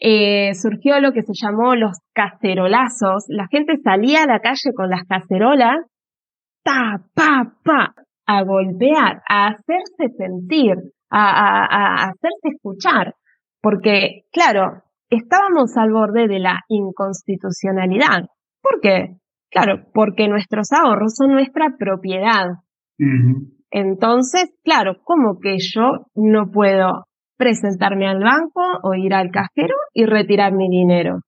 eh, 0.00 0.52
surgió 0.54 1.00
lo 1.00 1.12
que 1.12 1.22
se 1.22 1.32
llamó 1.34 1.74
los 1.74 1.98
cacerolazos, 2.12 3.24
la 3.28 3.46
gente 3.50 3.76
salía 3.82 4.24
a 4.24 4.26
la 4.26 4.40
calle 4.40 4.72
con 4.74 4.90
las 4.90 5.04
cacerolas, 5.08 5.76
pa, 6.66 6.98
pa, 7.14 7.52
pa, 7.62 7.94
a 8.26 8.42
golpear, 8.42 9.22
a 9.28 9.46
hacerse 9.48 10.14
sentir, 10.18 10.74
a 11.10 12.08
hacerse 12.08 12.48
escuchar, 12.54 13.14
porque, 13.62 14.22
claro, 14.32 14.82
estábamos 15.08 15.76
al 15.76 15.92
borde 15.92 16.26
de 16.26 16.40
la 16.40 16.60
inconstitucionalidad. 16.68 18.26
¿Por 18.60 18.80
qué? 18.80 19.16
Claro, 19.50 19.84
porque 19.94 20.28
nuestros 20.28 20.72
ahorros 20.72 21.14
son 21.16 21.30
nuestra 21.32 21.76
propiedad. 21.78 22.46
Entonces, 23.70 24.52
claro, 24.64 24.96
¿cómo 25.04 25.38
que 25.40 25.56
yo 25.58 26.06
no 26.14 26.50
puedo 26.50 27.04
presentarme 27.36 28.08
al 28.08 28.22
banco 28.22 28.62
o 28.82 28.94
ir 28.94 29.14
al 29.14 29.30
cajero 29.30 29.76
y 29.94 30.04
retirar 30.06 30.52
mi 30.52 30.68
dinero? 30.68 31.20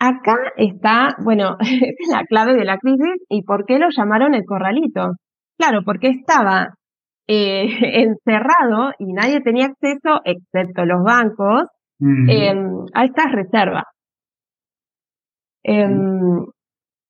Acá 0.00 0.34
está, 0.56 1.14
bueno, 1.22 1.56
es 1.60 2.08
la 2.10 2.24
clave 2.24 2.54
de 2.54 2.64
la 2.64 2.78
crisis 2.78 3.22
y 3.28 3.42
por 3.42 3.66
qué 3.66 3.78
lo 3.78 3.86
llamaron 3.96 4.34
el 4.34 4.44
corralito. 4.44 5.12
Claro, 5.56 5.82
porque 5.84 6.08
estaba 6.08 6.74
eh, 7.28 7.68
encerrado 8.02 8.92
y 8.98 9.12
nadie 9.12 9.40
tenía 9.40 9.66
acceso, 9.66 10.20
excepto 10.24 10.84
los 10.84 11.04
bancos, 11.04 11.68
Em, 12.02 12.86
a 12.94 13.04
estas 13.04 13.30
reservas. 13.32 13.84
Em, 15.62 16.46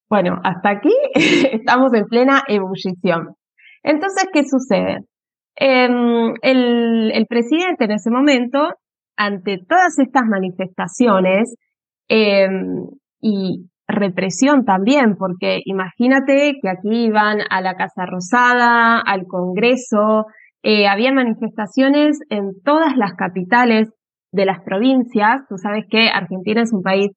bueno, 0.08 0.40
hasta 0.42 0.70
aquí 0.70 0.92
estamos 1.14 1.94
en 1.94 2.06
plena 2.06 2.42
ebullición. 2.48 3.34
Entonces, 3.84 4.28
¿qué 4.32 4.42
sucede? 4.44 4.98
Em, 5.56 6.34
el, 6.42 7.12
el, 7.12 7.26
presidente 7.26 7.84
en 7.84 7.92
ese 7.92 8.10
momento, 8.10 8.70
ante 9.16 9.58
todas 9.58 9.98
estas 9.98 10.24
manifestaciones 10.24 11.54
y 13.20 13.70
represión 13.86 14.64
también, 14.64 15.16
porque 15.16 15.60
imagínate 15.64 16.58
que 16.60 16.68
aquí 16.68 17.06
iban 17.06 17.38
a 17.48 17.60
la 17.60 17.74
Casa 17.74 18.06
Rosada, 18.06 19.00
al 19.00 19.26
Congreso, 19.26 20.26
eh, 20.62 20.86
había 20.86 21.12
manifestaciones 21.12 22.18
en 22.28 22.50
todas 22.64 22.96
las 22.96 23.14
capitales 23.14 23.88
de 24.32 24.46
las 24.46 24.60
provincias. 24.62 25.42
Tú 25.48 25.56
sabes 25.56 25.84
que 25.90 26.08
Argentina 26.08 26.62
es 26.62 26.72
un 26.72 26.82
país 26.82 27.10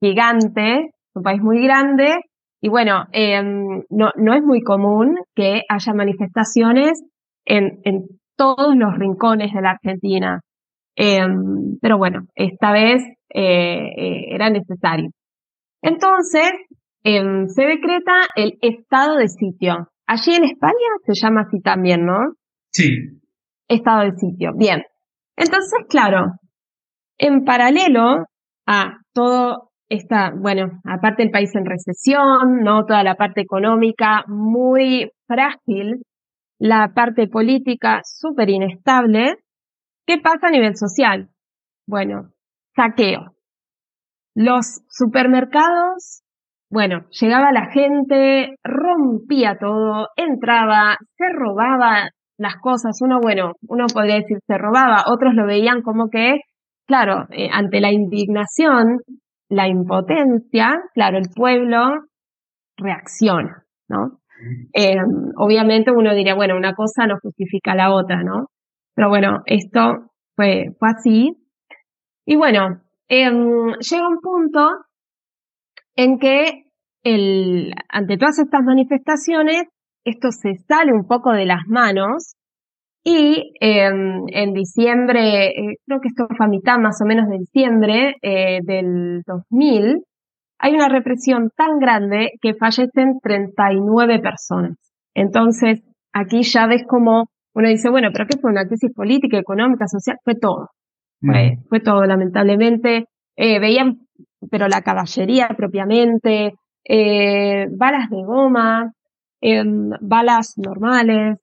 gigante, 0.00 0.90
un 1.14 1.22
país 1.22 1.40
muy 1.40 1.62
grande, 1.62 2.16
y 2.60 2.68
bueno, 2.68 3.04
em, 3.12 3.82
no, 3.90 4.10
no 4.16 4.34
es 4.34 4.42
muy 4.42 4.60
común 4.62 5.16
que 5.34 5.62
haya 5.68 5.92
manifestaciones 5.94 7.02
en, 7.44 7.80
en 7.84 8.06
todos 8.36 8.74
los 8.76 8.94
rincones 8.98 9.52
de 9.52 9.60
la 9.62 9.70
Argentina. 9.70 10.40
Em, 10.96 11.78
pero 11.80 11.98
bueno, 11.98 12.26
esta 12.34 12.72
vez 12.72 13.02
eh, 13.28 13.92
eh, 13.96 14.34
era 14.34 14.48
necesario. 14.50 15.10
Entonces, 15.82 16.50
em, 17.04 17.46
se 17.48 17.62
decreta 17.64 18.22
el 18.34 18.58
estado 18.62 19.16
de 19.16 19.28
sitio. 19.28 19.88
Allí 20.06 20.34
en 20.34 20.44
España 20.44 20.88
se 21.04 21.12
llama 21.14 21.42
así 21.42 21.60
también, 21.60 22.06
¿no? 22.06 22.18
Sí. 22.72 23.20
Estado 23.68 24.04
de 24.04 24.16
sitio. 24.16 24.52
Bien. 24.56 24.82
Entonces, 25.36 25.84
claro, 25.88 26.32
en 27.18 27.44
paralelo 27.44 28.24
a 28.66 28.98
todo 29.12 29.70
esta, 29.88 30.32
bueno, 30.34 30.80
aparte 30.84 31.22
del 31.22 31.30
país 31.30 31.54
en 31.54 31.66
recesión, 31.66 32.62
¿no? 32.62 32.84
Toda 32.86 33.02
la 33.02 33.16
parte 33.16 33.42
económica 33.42 34.24
muy 34.26 35.10
frágil, 35.26 36.02
la 36.58 36.92
parte 36.94 37.28
política 37.28 38.00
súper 38.02 38.50
inestable, 38.50 39.36
¿qué 40.06 40.18
pasa 40.18 40.48
a 40.48 40.50
nivel 40.50 40.76
social? 40.76 41.28
Bueno, 41.86 42.30
saqueo. 42.74 43.34
Los 44.34 44.82
supermercados, 44.88 46.22
bueno, 46.70 47.06
llegaba 47.10 47.52
la 47.52 47.70
gente, 47.70 48.56
rompía 48.62 49.56
todo, 49.58 50.08
entraba, 50.16 50.96
se 51.16 51.24
robaba 51.32 52.08
las 52.38 52.56
cosas. 52.56 53.00
Uno, 53.00 53.18
bueno, 53.22 53.52
uno 53.68 53.86
podría 53.92 54.16
decir 54.16 54.38
se 54.46 54.58
robaba, 54.58 55.04
otros 55.06 55.34
lo 55.34 55.46
veían 55.46 55.82
como 55.82 56.08
que, 56.10 56.40
claro, 56.86 57.26
eh, 57.30 57.48
ante 57.52 57.80
la 57.80 57.92
indignación, 57.92 58.98
la 59.48 59.68
impotencia, 59.68 60.80
claro, 60.92 61.18
el 61.18 61.30
pueblo 61.34 61.88
reacciona, 62.76 63.64
¿no? 63.88 64.18
Eh, 64.74 64.96
obviamente 65.36 65.90
uno 65.92 66.14
diría, 66.14 66.34
bueno, 66.34 66.56
una 66.56 66.74
cosa 66.74 67.06
no 67.06 67.16
justifica 67.22 67.74
la 67.74 67.92
otra, 67.94 68.22
¿no? 68.22 68.48
Pero 68.96 69.10
bueno, 69.10 69.42
esto 69.44 70.10
fue, 70.34 70.74
fue 70.78 70.88
así. 70.88 71.36
Y 72.24 72.36
bueno, 72.36 72.80
em, 73.08 73.74
llega 73.78 74.08
un 74.08 74.20
punto 74.20 74.70
en 75.94 76.18
que 76.18 76.64
el, 77.04 77.74
ante 77.90 78.16
todas 78.16 78.38
estas 78.38 78.64
manifestaciones, 78.64 79.68
esto 80.04 80.32
se 80.32 80.54
sale 80.66 80.92
un 80.92 81.06
poco 81.06 81.32
de 81.32 81.44
las 81.44 81.66
manos 81.68 82.36
y 83.04 83.52
em, 83.60 84.24
en 84.28 84.52
diciembre, 84.54 85.48
eh, 85.48 85.76
creo 85.86 86.00
que 86.00 86.08
esto 86.08 86.26
fue 86.34 86.46
a 86.46 86.48
mitad 86.48 86.78
más 86.78 87.00
o 87.02 87.06
menos 87.06 87.28
de 87.28 87.38
diciembre 87.38 88.16
eh, 88.22 88.60
del 88.62 89.22
2000, 89.26 90.04
hay 90.58 90.74
una 90.74 90.88
represión 90.88 91.50
tan 91.54 91.78
grande 91.78 92.30
que 92.40 92.54
fallecen 92.54 93.20
39 93.22 94.20
personas. 94.20 94.78
Entonces, 95.14 95.82
aquí 96.14 96.42
ya 96.42 96.66
ves 96.66 96.84
como 96.88 97.28
uno 97.56 97.68
dice, 97.70 97.88
bueno, 97.88 98.10
pero 98.12 98.26
¿qué 98.26 98.36
fue 98.38 98.50
una 98.50 98.66
crisis 98.66 98.92
política, 98.92 99.38
económica, 99.38 99.86
social? 99.88 100.18
Fue 100.22 100.34
todo. 100.34 100.68
Fue, 101.22 101.56
fue 101.70 101.80
todo, 101.80 102.04
lamentablemente. 102.04 103.06
Eh, 103.34 103.58
veían, 103.58 104.00
pero 104.50 104.68
la 104.68 104.82
caballería 104.82 105.48
propiamente, 105.56 106.52
eh, 106.84 107.66
balas 107.70 108.10
de 108.10 108.22
goma, 108.26 108.92
eh, 109.40 109.64
balas 110.02 110.58
normales, 110.58 111.38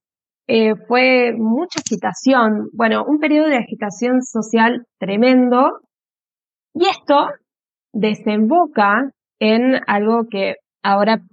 eh, 0.48 0.76
fue 0.88 1.34
mucha 1.36 1.80
agitación, 1.80 2.70
bueno, 2.74 3.04
un 3.08 3.18
periodo 3.18 3.48
de 3.48 3.58
agitación 3.58 4.22
social 4.22 4.86
tremendo. 5.00 5.80
Y 6.76 6.86
esto 6.86 7.26
desemboca 7.92 9.10
en 9.40 9.80
algo 9.88 10.28
que 10.30 10.58
ahora 10.84 11.24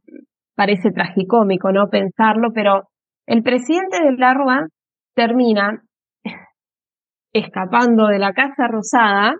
parece 0.54 0.90
tragicómico, 0.90 1.70
¿no? 1.70 1.90
Pensarlo, 1.90 2.48
pero 2.54 2.84
el 3.30 3.44
presidente 3.44 4.02
de 4.02 4.16
la 4.16 4.34
Rúa 4.34 4.66
termina 5.14 5.82
escapando 7.32 8.08
de 8.08 8.18
la 8.18 8.32
Casa 8.32 8.66
Rosada 8.68 9.34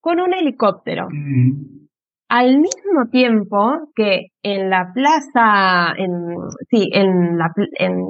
con 0.00 0.20
un 0.20 0.34
helicóptero. 0.34 1.08
Mm. 1.10 1.86
Al 2.28 2.58
mismo 2.58 3.06
tiempo 3.10 3.92
que 3.94 4.28
en 4.42 4.70
la 4.70 4.92
plaza, 4.92 5.94
en, 5.96 6.34
sí, 6.70 6.88
en, 6.92 7.38
la, 7.38 7.52
en, 7.78 8.02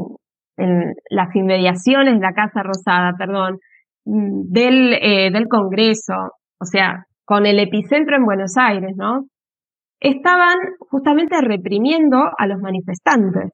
en 0.57 0.95
las 1.11 1.35
inmediaciones 1.35 2.15
de 2.15 2.21
la 2.21 2.33
Casa 2.33 2.63
Rosada, 2.63 3.13
perdón, 3.19 3.59
mm, 4.05 4.51
del, 4.51 4.95
eh, 4.95 5.31
del 5.33 5.47
Congreso, 5.49 6.15
o 6.61 6.65
sea, 6.65 7.07
con 7.25 7.47
el 7.47 7.59
epicentro 7.59 8.17
en 8.17 8.25
Buenos 8.25 8.57
Aires, 8.57 8.95
¿no? 8.97 9.27
Estaban 10.01 10.57
justamente 10.79 11.41
reprimiendo 11.41 12.19
a 12.37 12.47
los 12.47 12.61
manifestantes. 12.61 13.51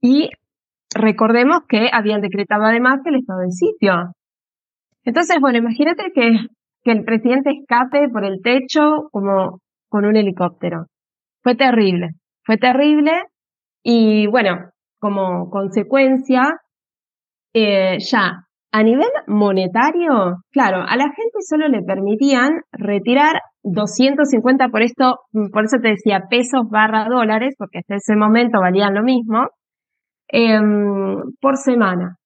Y 0.00 0.30
recordemos 0.94 1.60
que 1.68 1.88
habían 1.92 2.20
decretado 2.20 2.64
además 2.64 3.00
el 3.04 3.16
estado 3.16 3.40
de 3.40 3.50
sitio. 3.50 3.94
Entonces, 5.04 5.36
bueno, 5.40 5.58
imagínate 5.58 6.12
que, 6.14 6.30
que 6.82 6.92
el 6.92 7.04
presidente 7.04 7.50
escape 7.50 8.08
por 8.08 8.24
el 8.24 8.40
techo 8.42 9.08
como 9.10 9.60
con 9.88 10.04
un 10.04 10.16
helicóptero. 10.16 10.86
Fue 11.42 11.54
terrible, 11.54 12.10
fue 12.44 12.56
terrible 12.56 13.12
y 13.82 14.26
bueno, 14.28 14.70
como 14.98 15.50
consecuencia, 15.50 16.60
eh, 17.52 17.98
ya 17.98 18.44
a 18.74 18.82
nivel 18.82 19.06
monetario, 19.28 20.42
claro, 20.50 20.78
a 20.78 20.96
la 20.96 21.04
gente 21.04 21.38
solo 21.48 21.68
le 21.68 21.82
permitían 21.82 22.50
retirar 22.72 23.34
250, 23.62 24.68
por 24.68 24.82
esto, 24.82 25.20
por 25.52 25.64
eso 25.64 25.76
te 25.80 25.90
decía 25.90 26.24
pesos 26.28 26.68
barra 26.68 27.04
dólares, 27.08 27.54
porque 27.56 27.78
hasta 27.78 27.94
ese 27.94 28.16
momento 28.16 28.58
valían 28.60 28.94
lo 28.94 29.04
mismo, 29.04 29.46
em, 30.28 31.22
por 31.40 31.56
semana. 31.56 32.16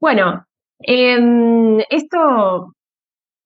Bueno, 0.00 0.44
em, 0.80 1.78
esto 1.90 2.72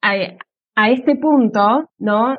a, 0.02 0.90
este 0.90 1.16
punto, 1.16 1.90
¿no? 1.98 2.36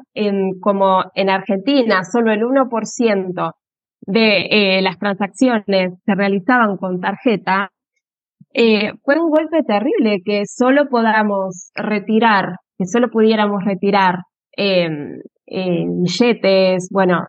como 0.61 1.03
en 1.15 1.29
Argentina 1.29 2.03
solo 2.03 2.31
el 2.31 2.43
1% 2.43 3.53
de 4.01 4.47
eh, 4.77 4.81
las 4.81 4.97
transacciones 4.99 5.93
se 6.05 6.15
realizaban 6.15 6.77
con 6.77 6.99
tarjeta, 6.99 7.71
eh, 8.53 8.93
fue 9.03 9.19
un 9.19 9.29
golpe 9.31 9.63
terrible 9.63 10.21
que 10.23 10.43
solo 10.45 10.87
podamos 10.89 11.71
retirar, 11.75 12.57
que 12.77 12.85
solo 12.85 13.09
pudiéramos 13.09 13.63
retirar 13.65 14.19
em, 14.55 15.19
billetes, 15.47 16.89
bueno, 16.91 17.25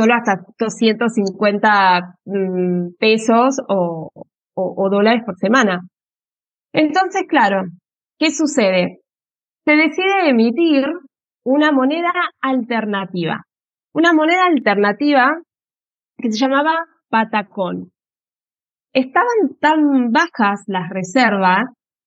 solo 0.00 0.14
hasta 0.14 0.40
250 0.58 2.16
mm, 2.24 2.94
pesos 2.98 3.56
o, 3.68 4.10
o 4.54 4.90
dólares 4.90 5.22
por 5.26 5.36
semana. 5.36 5.80
Entonces, 6.72 7.24
claro, 7.28 7.64
¿qué 8.18 8.30
sucede? 8.30 9.00
Se 9.66 9.72
decide 9.72 10.30
emitir 10.30 10.86
una 11.44 11.70
moneda 11.72 12.12
alternativa. 12.40 13.44
Una 13.92 14.12
moneda 14.12 14.46
alternativa 14.46 15.36
que 16.16 16.32
se 16.32 16.38
llamaba 16.38 16.86
Patacón. 17.10 17.92
Estaban 18.94 19.56
tan 19.60 20.12
bajas 20.12 20.62
las 20.66 20.88
reservas 20.88 21.64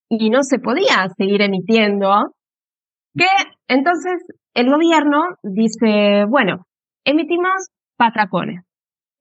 y 0.10 0.30
no 0.30 0.44
se 0.44 0.60
podía 0.60 1.08
seguir 1.16 1.42
emitiendo 1.42 2.34
que 3.16 3.28
entonces 3.68 4.26
el 4.54 4.70
gobierno 4.70 5.22
dice, 5.44 6.26
bueno, 6.28 6.66
emitimos 7.06 7.70
patacones. 7.98 8.64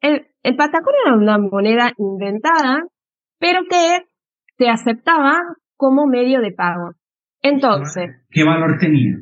El, 0.01 0.27
el 0.43 0.57
patacón 0.57 0.95
era 1.05 1.17
una 1.17 1.39
moneda 1.39 1.93
inventada, 1.97 2.83
pero 3.39 3.61
que 3.69 4.05
se 4.59 4.69
aceptaba 4.69 5.41
como 5.77 6.07
medio 6.07 6.41
de 6.41 6.53
pago. 6.53 6.93
Entonces. 7.41 8.11
¿Qué 8.31 8.45
valor 8.45 8.79
tenía? 8.79 9.17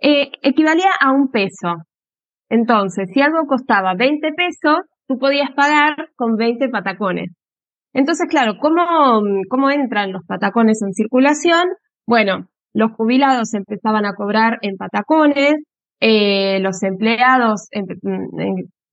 Eh, 0.00 0.30
equivalía 0.42 0.90
a 1.00 1.12
un 1.12 1.30
peso. 1.30 1.76
Entonces, 2.48 3.08
si 3.12 3.20
algo 3.20 3.46
costaba 3.46 3.94
20 3.94 4.28
pesos, 4.32 4.80
tú 5.06 5.18
podías 5.18 5.50
pagar 5.52 6.10
con 6.16 6.36
20 6.36 6.68
patacones. 6.68 7.30
Entonces, 7.92 8.26
claro, 8.28 8.58
¿cómo, 8.60 9.22
cómo 9.48 9.70
entran 9.70 10.12
los 10.12 10.24
patacones 10.26 10.82
en 10.82 10.92
circulación? 10.92 11.68
Bueno, 12.06 12.48
los 12.74 12.92
jubilados 12.92 13.54
empezaban 13.54 14.04
a 14.04 14.14
cobrar 14.14 14.58
en 14.60 14.76
patacones, 14.76 15.54
eh, 16.00 16.60
los 16.60 16.82
empleados, 16.82 17.68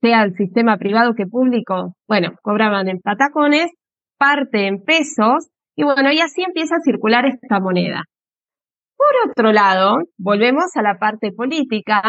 sea 0.01 0.23
el 0.23 0.35
sistema 0.35 0.77
privado 0.77 1.13
que 1.15 1.25
público, 1.25 1.95
bueno, 2.07 2.33
cobraban 2.41 2.87
en 2.87 2.99
patacones, 2.99 3.71
parte 4.17 4.67
en 4.67 4.83
pesos, 4.83 5.49
y 5.75 5.83
bueno, 5.83 6.11
y 6.11 6.19
así 6.19 6.43
empieza 6.43 6.75
a 6.75 6.83
circular 6.83 7.25
esta 7.25 7.59
moneda. 7.59 8.03
Por 8.95 9.29
otro 9.29 9.51
lado, 9.51 9.97
volvemos 10.17 10.75
a 10.75 10.81
la 10.81 10.97
parte 10.97 11.31
política, 11.31 12.01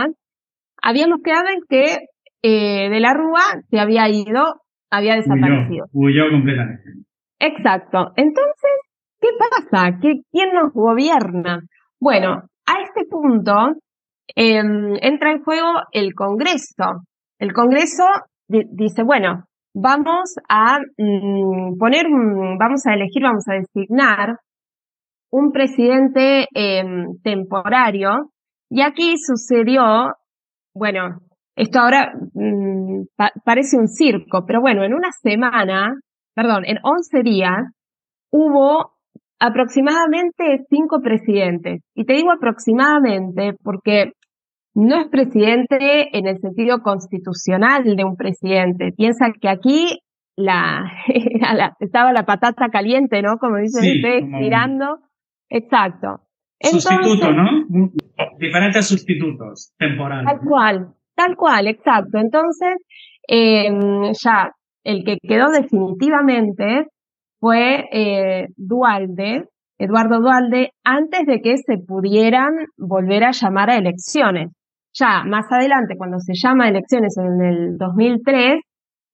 habíamos 0.82 1.20
quedado 1.22 1.48
en 1.48 1.60
que 1.68 1.98
eh, 2.42 2.90
de 2.90 3.00
la 3.00 3.14
Rúa 3.14 3.42
se 3.70 3.78
había 3.78 4.08
ido, 4.08 4.60
había 4.90 5.16
desaparecido. 5.16 5.86
Huyó, 5.92 6.30
completamente. 6.30 6.82
Exacto. 7.38 8.12
Entonces, 8.16 8.70
¿qué 9.20 9.28
pasa? 9.38 9.98
¿Qué, 10.00 10.20
¿Quién 10.30 10.52
nos 10.52 10.72
gobierna? 10.72 11.60
Bueno, 11.98 12.42
a 12.66 12.82
este 12.82 13.06
punto 13.08 13.74
em, 14.36 14.96
entra 15.00 15.32
en 15.32 15.42
juego 15.42 15.82
el 15.92 16.14
Congreso. 16.14 17.04
El 17.38 17.52
Congreso 17.52 18.04
dice, 18.48 19.02
bueno, 19.02 19.44
vamos 19.74 20.34
a 20.48 20.78
mm, 20.78 21.76
poner, 21.78 22.06
vamos 22.58 22.86
a 22.86 22.94
elegir, 22.94 23.22
vamos 23.22 23.44
a 23.48 23.54
designar 23.54 24.38
un 25.30 25.50
presidente 25.50 26.46
em, 26.54 27.18
temporario. 27.22 28.30
Y 28.70 28.82
aquí 28.82 29.16
sucedió, 29.18 30.12
bueno, 30.74 31.20
esto 31.56 31.80
ahora 31.80 32.12
mm, 32.34 33.04
parece 33.44 33.76
un 33.76 33.88
circo, 33.88 34.44
pero 34.46 34.60
bueno, 34.60 34.84
en 34.84 34.94
una 34.94 35.10
semana, 35.12 35.94
perdón, 36.34 36.64
en 36.66 36.78
11 36.82 37.22
días, 37.22 37.72
hubo 38.30 38.94
aproximadamente 39.38 40.64
cinco 40.68 41.00
presidentes. 41.00 41.82
Y 41.94 42.04
te 42.04 42.14
digo 42.14 42.32
aproximadamente 42.32 43.54
porque 43.62 44.12
no 44.74 45.00
es 45.00 45.08
presidente 45.08 46.16
en 46.16 46.26
el 46.26 46.38
sentido 46.40 46.82
constitucional 46.82 47.96
de 47.96 48.04
un 48.04 48.16
presidente. 48.16 48.92
Piensa 48.92 49.32
que 49.40 49.48
aquí 49.48 50.00
la, 50.36 50.90
estaba 51.80 52.12
la 52.12 52.26
patata 52.26 52.68
caliente, 52.68 53.22
¿no? 53.22 53.38
Como 53.38 53.58
dicen 53.58 53.96
ustedes, 53.96 54.24
tirando. 54.40 54.98
Exacto. 55.48 56.20
Sustituto, 56.60 57.30
¿no? 57.30 57.90
Diferentes 58.38 58.86
sustitutos 58.86 59.72
temporales. 59.78 60.26
Tal 60.26 60.40
cual, 60.48 60.88
tal 61.14 61.36
cual, 61.36 61.68
exacto. 61.68 62.18
Entonces, 62.18 62.76
em, 63.28 64.12
ya 64.12 64.50
el 64.82 65.04
que 65.04 65.18
quedó 65.22 65.50
definitivamente 65.50 66.86
fue 67.38 67.86
eh, 67.92 68.48
Dualde, 68.56 69.44
Eduardo 69.78 70.20
Dualde, 70.20 70.70
antes 70.84 71.26
de 71.26 71.40
que 71.42 71.58
se 71.58 71.78
pudieran 71.78 72.52
volver 72.76 73.24
a 73.24 73.32
llamar 73.32 73.70
a 73.70 73.76
elecciones. 73.76 74.50
Ya 74.94 75.24
más 75.24 75.46
adelante, 75.50 75.96
cuando 75.96 76.18
se 76.20 76.34
llama 76.34 76.68
elecciones 76.68 77.16
en 77.18 77.42
el 77.44 77.76
2003, 77.76 78.60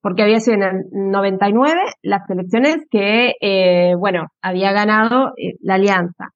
porque 0.03 0.23
había 0.23 0.41
sido 0.41 0.57
en 0.57 0.63
el 0.63 1.11
99 1.11 1.81
las 2.03 2.29
elecciones 2.29 2.79
que, 2.91 3.33
eh, 3.41 3.95
bueno, 3.99 4.27
había 4.43 4.73
ganado 4.73 5.29
eh, 5.37 5.55
la 5.61 5.75
alianza. 5.75 6.29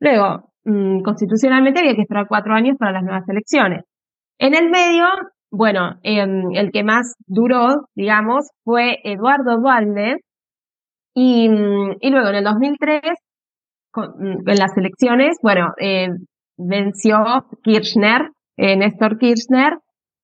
Luego, 0.00 0.50
mm, 0.64 1.02
constitucionalmente 1.02 1.80
había 1.80 1.94
que 1.94 2.02
esperar 2.02 2.26
cuatro 2.28 2.54
años 2.54 2.76
para 2.78 2.92
las 2.92 3.02
nuevas 3.02 3.28
elecciones. 3.28 3.84
En 4.38 4.54
el 4.54 4.70
medio, 4.70 5.06
bueno, 5.50 5.96
em, 6.02 6.52
el 6.54 6.70
que 6.72 6.84
más 6.84 7.14
duró, 7.26 7.86
digamos, 7.94 8.50
fue 8.64 8.98
Eduardo 9.04 9.58
Dualde, 9.58 10.16
y, 11.14 11.46
y 12.00 12.10
luego 12.10 12.28
en 12.28 12.34
el 12.36 12.44
2003, 12.44 13.00
en 13.94 14.58
las 14.58 14.76
elecciones, 14.76 15.36
bueno, 15.42 15.68
eh, 15.78 16.08
venció 16.56 17.18
Kirchner, 17.62 18.30
eh, 18.62 18.76
Néstor 18.76 19.18
Kirchner, 19.18 19.78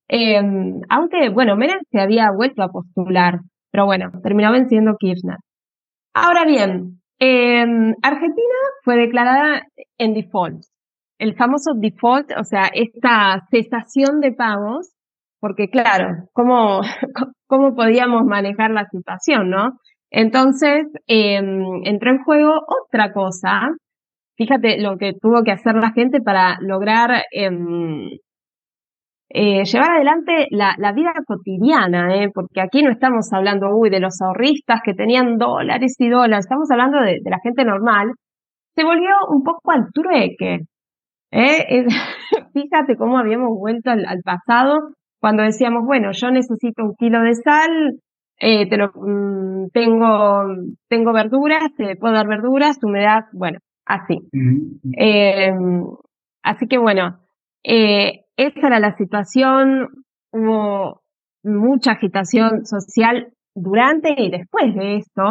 eh, 0.07 0.41
aunque, 0.89 1.29
bueno, 1.29 1.55
Menem 1.55 1.79
se 1.91 1.99
había 1.99 2.31
vuelto 2.31 2.63
a 2.63 2.69
postular, 2.69 3.39
pero 3.71 3.85
bueno, 3.85 4.11
terminó 4.23 4.51
venciendo 4.51 4.95
Kirchner. 4.97 5.37
Ahora 6.13 6.45
bien, 6.45 7.01
Argentina 8.01 8.59
fue 8.83 8.95
declarada 8.95 9.61
en 9.97 10.13
default, 10.13 10.61
el 11.19 11.35
famoso 11.35 11.73
default, 11.75 12.31
o 12.37 12.43
sea, 12.43 12.69
esta 12.73 13.45
cesación 13.51 14.21
de 14.21 14.31
pagos, 14.31 14.93
porque 15.39 15.69
claro, 15.69 16.27
¿cómo, 16.33 16.81
cómo 17.47 17.75
podíamos 17.75 18.23
manejar 18.25 18.71
la 18.71 18.85
situación, 18.89 19.49
no? 19.49 19.73
Entonces, 20.11 20.87
em, 21.07 21.81
entró 21.83 22.11
en 22.11 22.23
juego 22.23 22.53
otra 22.85 23.13
cosa. 23.13 23.69
Fíjate 24.37 24.79
lo 24.81 24.97
que 24.97 25.13
tuvo 25.13 25.43
que 25.43 25.51
hacer 25.51 25.75
la 25.75 25.91
gente 25.91 26.21
para 26.21 26.57
lograr 26.61 27.23
em, 27.31 28.09
eh, 29.31 29.63
llevar 29.63 29.91
adelante 29.91 30.47
la, 30.49 30.91
vida 30.93 31.13
cotidiana, 31.25 32.15
¿eh? 32.15 32.31
porque 32.33 32.61
aquí 32.61 32.81
no 32.81 32.91
estamos 32.91 33.31
hablando, 33.31 33.69
uy, 33.75 33.89
de 33.89 33.99
los 33.99 34.19
ahorristas 34.21 34.81
que 34.83 34.93
tenían 34.93 35.37
dólares 35.37 35.95
y 35.99 36.09
dólares, 36.09 36.45
estamos 36.45 36.69
hablando 36.71 36.99
de, 37.01 37.19
la 37.23 37.39
gente 37.43 37.63
normal. 37.63 38.13
Se 38.75 38.83
volvió 38.83 39.09
un 39.29 39.43
poco 39.43 39.71
al 39.71 39.91
trueque. 39.93 40.65
¿eh? 41.31 41.85
Fíjate 42.53 42.95
cómo 42.97 43.19
habíamos 43.19 43.49
vuelto 43.57 43.91
al 43.91 44.21
pasado 44.23 44.89
cuando 45.19 45.43
decíamos, 45.43 45.85
bueno, 45.85 46.09
yo 46.11 46.31
necesito 46.31 46.83
un 46.83 46.95
kilo 46.95 47.21
de 47.21 47.33
sal, 47.35 47.99
te 48.39 48.77
lo, 48.77 48.87
mm, 48.95 49.67
tengo, 49.73 50.43
tengo 50.87 51.13
verduras, 51.13 51.73
te 51.77 51.95
puedo 51.97 52.13
dar 52.13 52.27
verduras, 52.27 52.79
tú 52.79 52.87
me 52.87 53.01
das, 53.01 53.25
bueno, 53.33 53.59
así. 53.85 54.17
Así 56.41 56.67
que 56.67 56.77
bueno, 56.77 57.19
eh, 57.63 58.21
esa 58.39 58.67
era 58.67 58.79
la 58.79 58.95
situación, 58.95 59.89
hubo 60.31 61.01
mucha 61.43 61.91
agitación 61.91 62.65
social 62.65 63.33
durante 63.53 64.15
y 64.17 64.31
después 64.31 64.73
de 64.75 64.95
esto, 64.97 65.23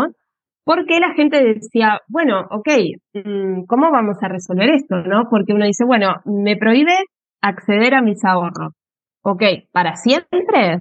porque 0.62 1.00
la 1.00 1.14
gente 1.14 1.42
decía, 1.42 2.00
bueno, 2.08 2.40
ok, 2.50 2.68
mm, 3.14 3.64
¿cómo 3.66 3.90
vamos 3.90 4.18
a 4.22 4.28
resolver 4.28 4.68
esto? 4.68 4.96
¿No? 4.96 5.24
Porque 5.30 5.54
uno 5.54 5.64
dice, 5.64 5.86
bueno, 5.86 6.16
me 6.26 6.56
prohíbe 6.56 6.92
acceder 7.40 7.94
a 7.94 8.02
mis 8.02 8.22
ahorros. 8.24 8.74
Ok, 9.22 9.42
¿para 9.72 9.96
siempre? 9.96 10.80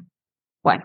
Bueno, 0.61 0.83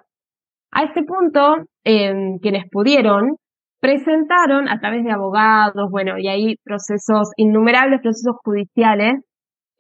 a 0.71 0.85
este 0.85 1.03
punto, 1.03 1.57
em, 1.83 2.39
quienes 2.39 2.71
pudieron 2.71 3.37
presentaron 3.81 4.69
a 4.69 4.79
través 4.79 5.03
de 5.03 5.11
abogados, 5.11 5.91
bueno, 5.91 6.17
y 6.19 6.29
ahí 6.29 6.55
procesos, 6.63 7.33
innumerables 7.37 8.01
procesos 8.01 8.37
judiciales, 8.45 9.25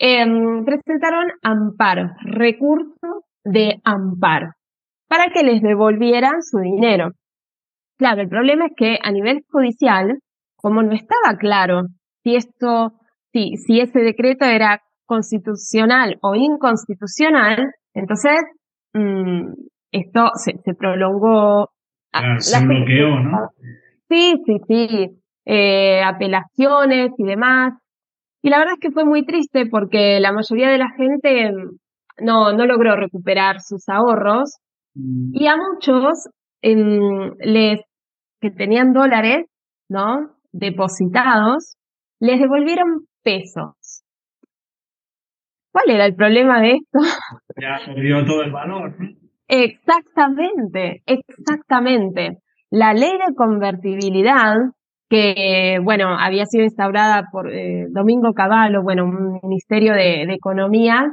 em, 0.04 0.64
presentaron 0.64 1.30
amparo, 1.42 2.10
recursos 2.24 3.22
de 3.44 3.80
amparo, 3.84 4.50
para 5.08 5.28
que 5.32 5.44
les 5.44 5.62
devolvieran 5.62 6.42
su 6.42 6.58
dinero. 6.58 7.12
Claro, 7.98 8.22
el 8.22 8.28
problema 8.28 8.66
es 8.66 8.72
que 8.76 8.98
a 9.00 9.12
nivel 9.12 9.44
judicial, 9.48 10.18
como 10.56 10.82
no 10.82 10.92
estaba 10.92 11.38
claro 11.38 11.82
si 12.24 12.34
esto, 12.34 12.94
si, 13.32 13.56
si 13.56 13.78
ese 13.78 14.00
decreto 14.00 14.44
era 14.44 14.80
constitucional 15.06 16.18
o 16.20 16.34
inconstitucional, 16.34 17.70
entonces 17.94 18.42
mm, 18.94 19.52
esto 19.92 20.30
se, 20.34 20.58
se 20.64 20.74
prolongó. 20.74 21.68
se 22.38 22.66
bloqueó, 22.66 23.20
¿no? 23.20 23.50
Sí, 24.08 24.34
sí, 24.44 24.56
sí. 24.66 25.10
Eh, 25.44 26.02
apelaciones 26.02 27.12
y 27.18 27.24
demás. 27.24 27.74
Y 28.42 28.50
la 28.50 28.58
verdad 28.58 28.74
es 28.74 28.80
que 28.80 28.90
fue 28.90 29.04
muy 29.04 29.24
triste 29.24 29.66
porque 29.66 30.18
la 30.20 30.32
mayoría 30.32 30.68
de 30.68 30.78
la 30.78 30.90
gente 30.96 31.52
no, 32.18 32.52
no 32.52 32.66
logró 32.66 32.96
recuperar 32.96 33.60
sus 33.60 33.88
ahorros. 33.88 34.58
Mm. 34.94 35.30
Y 35.34 35.46
a 35.46 35.56
muchos 35.56 36.28
em, 36.60 37.34
les 37.38 37.80
que 38.40 38.50
tenían 38.50 38.92
dólares, 38.92 39.46
¿no? 39.88 40.32
Depositados, 40.50 41.76
les 42.18 42.40
devolvieron 42.40 43.06
pesos. 43.22 44.02
¿Cuál 45.72 45.90
era 45.90 46.06
el 46.06 46.14
problema 46.14 46.60
de 46.60 46.72
esto? 46.72 46.98
Ya 47.60 47.78
perdió 47.86 48.24
todo 48.26 48.42
el 48.42 48.50
valor. 48.50 48.94
Exactamente, 49.46 51.02
exactamente. 51.06 52.38
La 52.70 52.92
ley 52.94 53.12
de 53.12 53.34
convertibilidad, 53.34 54.56
que, 55.12 55.78
bueno, 55.84 56.16
había 56.18 56.46
sido 56.46 56.64
instaurada 56.64 57.24
por 57.30 57.52
eh, 57.52 57.84
Domingo 57.90 58.32
Cavallo, 58.32 58.82
bueno, 58.82 59.04
un 59.04 59.40
ministerio 59.42 59.92
de, 59.92 60.22
Economía 60.22 61.04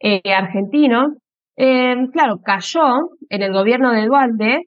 eh, 0.00 0.22
argentino, 0.36 1.14
eh, 1.56 1.94
claro, 2.12 2.40
cayó 2.44 3.10
en 3.28 3.42
el 3.42 3.52
gobierno 3.52 3.92
de 3.92 4.06
Duarte 4.06 4.58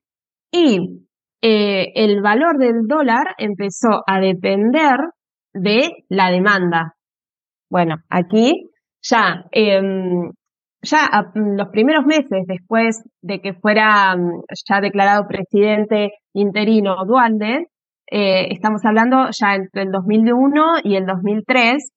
y 0.53 1.03
el 1.41 2.21
valor 2.21 2.57
del 2.59 2.87
dólar 2.87 3.35
empezó 3.37 4.03
a 4.07 4.21
depender 4.21 4.97
de 5.53 5.91
la 6.07 6.31
demanda. 6.31 6.93
Bueno, 7.69 7.97
aquí 8.09 8.69
ya 9.01 9.43
em, 9.51 10.31
ya 10.81 11.09
los 11.35 11.67
primeros 11.69 12.05
meses 12.05 12.45
después 12.47 13.03
de 13.21 13.41
que 13.41 13.53
fuera 13.53 14.15
ya 14.67 14.81
declarado 14.81 15.27
presidente 15.27 16.11
interino 16.33 17.05
Dualde, 17.05 17.67
eh, 18.09 18.47
estamos 18.51 18.83
hablando 18.85 19.29
ya 19.31 19.55
entre 19.55 19.83
el 19.83 19.91
2001 19.91 20.79
y 20.83 20.95
el 20.95 21.05
2003, 21.05 21.91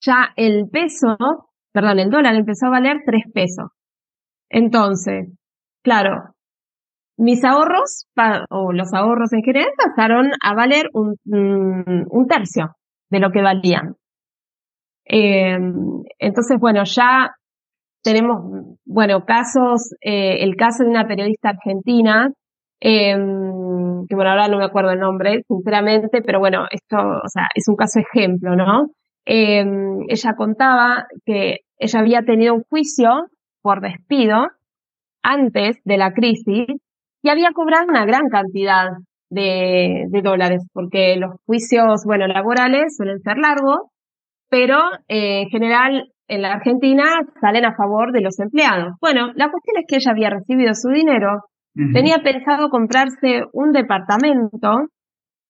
ya 0.00 0.32
el 0.36 0.68
peso, 0.70 1.16
perdón, 1.72 1.98
el 1.98 2.10
dólar 2.10 2.34
empezó 2.34 2.66
a 2.66 2.70
valer 2.70 2.98
3 3.04 3.24
pesos. 3.32 3.70
Entonces, 4.48 5.28
claro, 5.82 6.34
mis 7.18 7.44
ahorros, 7.44 8.06
o 8.50 8.72
los 8.72 8.92
ahorros 8.94 9.32
en 9.32 9.42
general, 9.42 9.72
pasaron 9.76 10.30
a 10.42 10.54
valer 10.54 10.88
un, 10.92 11.16
un 11.24 12.26
tercio 12.26 12.76
de 13.10 13.20
lo 13.20 13.30
que 13.30 13.42
valían. 13.42 13.96
Eh, 15.08 15.56
entonces, 16.18 16.58
bueno, 16.60 16.82
ya 16.84 17.30
tenemos, 18.02 18.76
bueno, 18.84 19.24
casos, 19.24 19.94
eh, 20.00 20.44
el 20.44 20.56
caso 20.56 20.84
de 20.84 20.90
una 20.90 21.06
periodista 21.06 21.50
argentina 21.50 22.32
que 24.08 24.14
bueno, 24.14 24.30
ahora 24.30 24.48
no 24.48 24.58
me 24.58 24.64
acuerdo 24.64 24.90
el 24.90 25.00
nombre, 25.00 25.42
sinceramente, 25.48 26.20
pero 26.22 26.38
bueno, 26.38 26.66
esto, 26.70 26.96
o 26.96 27.28
sea, 27.28 27.48
es 27.54 27.68
un 27.68 27.76
caso 27.76 28.00
ejemplo, 28.00 28.56
¿no? 28.56 28.88
Em, 29.24 30.00
ella 30.08 30.34
contaba 30.36 31.06
que 31.24 31.58
ella 31.78 32.00
había 32.00 32.22
tenido 32.22 32.54
un 32.54 32.62
juicio 32.68 33.26
por 33.62 33.80
despido 33.80 34.46
antes 35.22 35.78
de 35.84 35.96
la 35.96 36.12
crisis 36.12 36.66
y 37.22 37.28
había 37.28 37.50
cobrado 37.52 37.86
una 37.88 38.06
gran 38.06 38.28
cantidad 38.30 38.90
de, 39.30 40.04
de 40.08 40.22
dólares, 40.22 40.62
porque 40.72 41.16
los 41.16 41.32
juicios, 41.46 42.02
bueno, 42.06 42.26
laborales 42.28 42.96
suelen 42.96 43.20
ser 43.20 43.38
largos, 43.38 43.90
pero 44.48 44.78
eh, 45.08 45.42
en 45.42 45.48
general 45.48 46.12
en 46.28 46.42
la 46.42 46.52
Argentina 46.52 47.04
salen 47.40 47.64
a 47.64 47.74
favor 47.74 48.12
de 48.12 48.20
los 48.20 48.38
empleados. 48.38 48.94
Bueno, 49.00 49.32
la 49.34 49.50
cuestión 49.50 49.76
es 49.78 49.84
que 49.88 49.96
ella 49.96 50.12
había 50.12 50.30
recibido 50.30 50.74
su 50.74 50.88
dinero, 50.90 51.42
tenía 51.92 52.22
pensado 52.22 52.70
comprarse 52.70 53.44
un 53.52 53.72
departamento, 53.72 54.88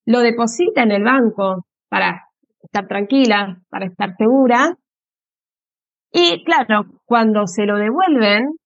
lo 0.07 0.21
deposita 0.21 0.83
en 0.83 0.93
el 0.93 1.05
banco 1.05 1.67
para 1.89 2.29
estar 2.63 2.89
tranquila, 2.89 3.61
para 3.69 3.87
estar 3.87 4.17
segura. 4.17 4.77
Y 6.13 6.45
claro, 6.45 6.87
cuando 7.05 7.47
se 7.47 7.65
lo 7.65 7.77
devuelven, 7.77 8.57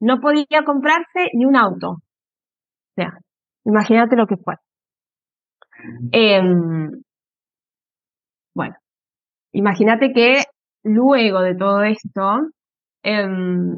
no 0.00 0.20
podía 0.20 0.64
comprarse 0.64 1.30
ni 1.34 1.44
un 1.44 1.56
auto. 1.56 1.90
O 1.90 2.94
sea, 2.94 3.18
imagínate 3.64 4.16
lo 4.16 4.26
que 4.26 4.36
fue. 4.36 4.54
Em, 6.12 6.90
bueno, 8.54 8.76
imagínate 9.52 10.12
que 10.12 10.44
luego 10.84 11.40
de 11.40 11.54
todo 11.54 11.82
esto, 11.82 12.40
em, 13.02 13.76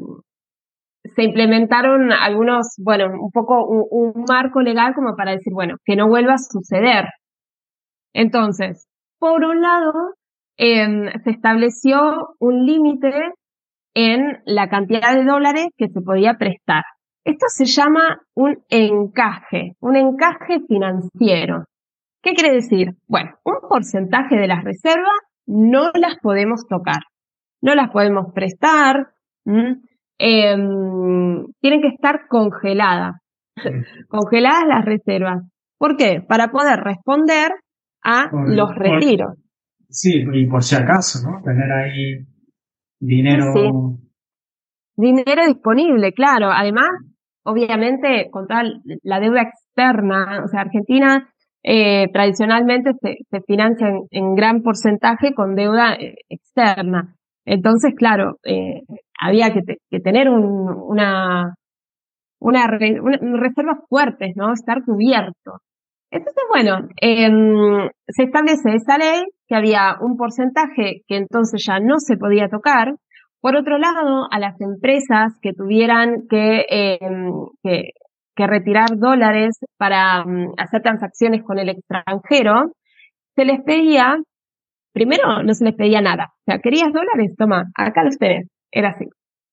se 1.03 1.23
implementaron 1.23 2.11
algunos, 2.11 2.75
bueno, 2.77 3.07
un 3.19 3.31
poco 3.31 3.65
un, 3.65 4.23
marco 4.27 4.61
legal 4.61 4.93
como 4.93 5.15
para 5.15 5.31
decir, 5.31 5.53
bueno, 5.53 5.75
que 5.83 5.95
no 5.95 6.07
vuelva 6.07 6.33
a 6.33 6.37
suceder. 6.37 7.05
Entonces, 8.13 8.87
por 9.19 9.43
un 9.43 9.61
lado, 9.61 9.93
em, 10.57 11.11
se 11.23 11.31
estableció 11.31 12.35
un 12.39 12.65
límite 12.65 13.33
en 13.95 14.41
la 14.45 14.69
cantidad 14.69 15.13
de 15.13 15.25
dólares 15.25 15.67
que 15.77 15.89
se 15.89 16.01
podía 16.01 16.35
prestar. 16.35 16.83
Esto 17.25 17.45
se 17.47 17.65
llama 17.65 18.21
un 18.35 18.63
encaje, 18.69 19.75
un 19.79 19.95
encaje 19.95 20.61
financiero. 20.67 21.65
¿Qué 22.21 22.33
quiere 22.33 22.55
decir? 22.55 22.95
Bueno, 23.07 23.31
un 23.43 23.67
porcentaje 23.67 24.35
de 24.35 24.47
las 24.47 24.63
reservas 24.63 25.13
no 25.45 25.91
las 25.93 26.17
podemos 26.21 26.65
tocar, 26.67 27.01
no 27.61 27.75
las 27.75 27.91
podemos 27.91 28.33
prestar, 28.33 29.13
em, 30.17 31.45
tienen 31.59 31.81
que 31.81 31.89
estar 31.89 32.27
congeladas, 32.27 33.15
congeladas 34.07 34.63
las 34.67 34.85
reservas. 34.85 35.43
¿Por 35.77 35.97
qué? 35.97 36.21
Para 36.27 36.49
poder 36.49 36.79
responder 36.79 37.51
a 38.03 38.29
los 38.47 38.73
retiros. 38.75 39.35
sí, 39.89 40.25
y 40.33 40.45
por 40.47 40.63
si 40.63 40.75
acaso, 40.75 41.19
¿no? 41.27 41.41
Tener 41.43 41.71
ahí 41.71 42.25
dinero. 42.99 43.97
Dinero 44.95 45.45
disponible, 45.47 46.13
claro. 46.13 46.49
Además, 46.51 46.89
obviamente, 47.43 48.29
con 48.31 48.47
toda 48.47 48.63
la 49.03 49.19
deuda 49.19 49.41
externa, 49.41 50.43
o 50.43 50.47
sea, 50.47 50.61
Argentina 50.61 51.33
eh, 51.63 52.09
tradicionalmente 52.11 52.91
se, 53.01 53.17
se 53.29 53.41
financia 53.41 53.87
en, 54.11 54.35
gran 54.35 54.61
porcentaje 54.61 55.33
con 55.33 55.55
deuda 55.55 55.95
eh, 55.95 56.15
externa. 56.29 57.15
Entonces, 57.45 57.93
claro, 57.95 58.37
eh, 58.43 58.81
había 59.23 59.53
que, 59.53 59.99
tener 59.99 60.29
un, 60.29 60.69
una, 60.69 61.55
una, 62.39 62.67
reservas 62.67 63.79
fuertes, 63.89 64.33
¿no? 64.35 64.53
Estar 64.53 64.83
cubierto. 64.83 65.59
Entonces, 66.11 66.43
bueno, 66.49 66.87
em, 67.01 67.89
se 68.07 68.23
establece 68.23 68.75
esa 68.75 68.97
ley 68.97 69.23
que 69.47 69.55
había 69.55 69.95
un 69.99 70.17
porcentaje 70.17 71.01
que 71.07 71.17
entonces 71.17 71.63
ya 71.65 71.79
no 71.79 71.95
se 71.97 72.17
podía 72.17 72.49
tocar. 72.49 72.93
Por 73.41 73.55
otro 73.55 73.77
lado, 73.77 74.27
a 74.29 74.39
las 74.39 74.59
empresas 74.61 75.33
que 75.41 75.53
tuvieran 75.53 76.27
que, 76.29 76.65
em, 76.69 77.31
retirar 78.35 78.97
dólares 78.97 79.57
para 79.77 80.23
mm, 80.25 80.53
hacer 80.57 80.81
transacciones 80.81 81.43
con 81.43 81.59
el 81.59 81.69
extranjero, 81.69 82.73
se 83.35 83.45
les 83.45 83.61
pedía, 83.63 84.17
primero 84.93 85.43
no 85.43 85.53
se 85.53 85.65
les 85.65 85.75
pedía 85.75 86.01
nada. 86.01 86.25
O 86.31 86.43
sea, 86.45 86.59
¿querías 86.59 86.91
dólares? 86.93 87.35
Toma, 87.37 87.65
acá 87.75 88.03
los 88.03 88.17
tenés. 88.17 88.47
Era 88.73 88.89
así. 88.89 89.05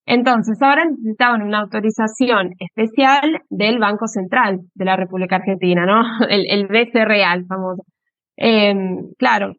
Entonces, 0.05 0.61
ahora 0.61 0.85
necesitaban 0.85 1.43
una 1.43 1.59
autorización 1.59 2.51
especial 2.59 3.41
del 3.49 3.79
Banco 3.79 4.07
Central 4.07 4.59
de 4.73 4.85
la 4.85 4.95
República 4.97 5.37
Argentina, 5.37 5.85
¿no? 5.85 6.01
El, 6.29 6.45
el 6.49 6.67
BC 6.67 7.05
Real, 7.05 7.45
famoso. 7.47 7.83
Em, 8.35 9.13
claro. 9.17 9.53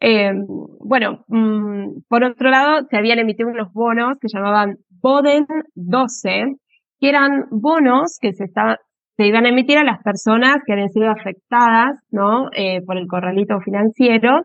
Em, 0.00 0.44
bueno, 0.80 1.24
mm, 1.28 2.02
por 2.08 2.24
otro 2.24 2.50
lado, 2.50 2.86
se 2.90 2.96
habían 2.98 3.20
emitido 3.20 3.48
unos 3.48 3.72
bonos 3.72 4.18
que 4.20 4.28
llamaban 4.28 4.76
Boden 4.90 5.46
12, 5.74 6.56
que 6.98 7.08
eran 7.08 7.46
bonos 7.50 8.18
que 8.20 8.32
se, 8.32 8.46
se 8.48 9.26
iban 9.26 9.46
a 9.46 9.50
emitir 9.50 9.78
a 9.78 9.84
las 9.84 10.02
personas 10.02 10.58
que 10.66 10.72
habían 10.72 10.90
sido 10.90 11.10
afectadas, 11.10 12.00
¿no? 12.10 12.48
Eh, 12.52 12.82
por 12.84 12.98
el 12.98 13.06
corralito 13.06 13.60
financiero. 13.60 14.42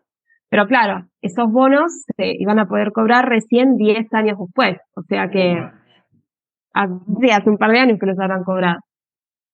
Pero 0.49 0.67
claro, 0.67 1.07
esos 1.21 1.51
bonos 1.51 2.03
se 2.15 2.33
iban 2.39 2.59
a 2.59 2.67
poder 2.67 2.91
cobrar 2.91 3.29
recién 3.29 3.77
10 3.77 4.11
años 4.13 4.37
después. 4.39 4.77
O 4.95 5.03
sea 5.03 5.29
que 5.29 5.55
hace 6.73 7.49
un 7.49 7.57
par 7.57 7.71
de 7.71 7.79
años 7.79 7.99
que 7.99 8.07
los 8.07 8.19
habrán 8.19 8.43
cobrado. 8.43 8.79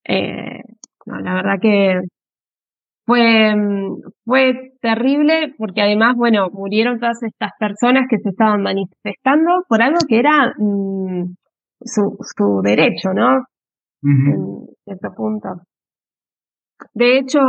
Eh, 0.05 0.61
no, 1.05 1.19
la 1.19 1.33
verdad 1.33 1.55
que 1.61 2.01
fue, 3.05 3.53
fue 4.25 4.73
terrible 4.81 5.53
porque 5.57 5.81
además, 5.81 6.15
bueno, 6.15 6.49
murieron 6.51 6.99
todas 6.99 7.21
estas 7.23 7.51
personas 7.59 8.07
que 8.09 8.17
se 8.17 8.29
estaban 8.29 8.61
manifestando 8.61 9.63
por 9.67 9.81
algo 9.81 9.99
que 10.07 10.19
era 10.19 10.53
mm, 10.57 11.35
su, 11.81 12.17
su 12.21 12.61
derecho, 12.63 13.13
¿no? 13.13 13.45
En 14.03 14.67
cierto 14.83 15.09
punto. 15.15 15.49
De 16.93 17.17
hecho, 17.17 17.39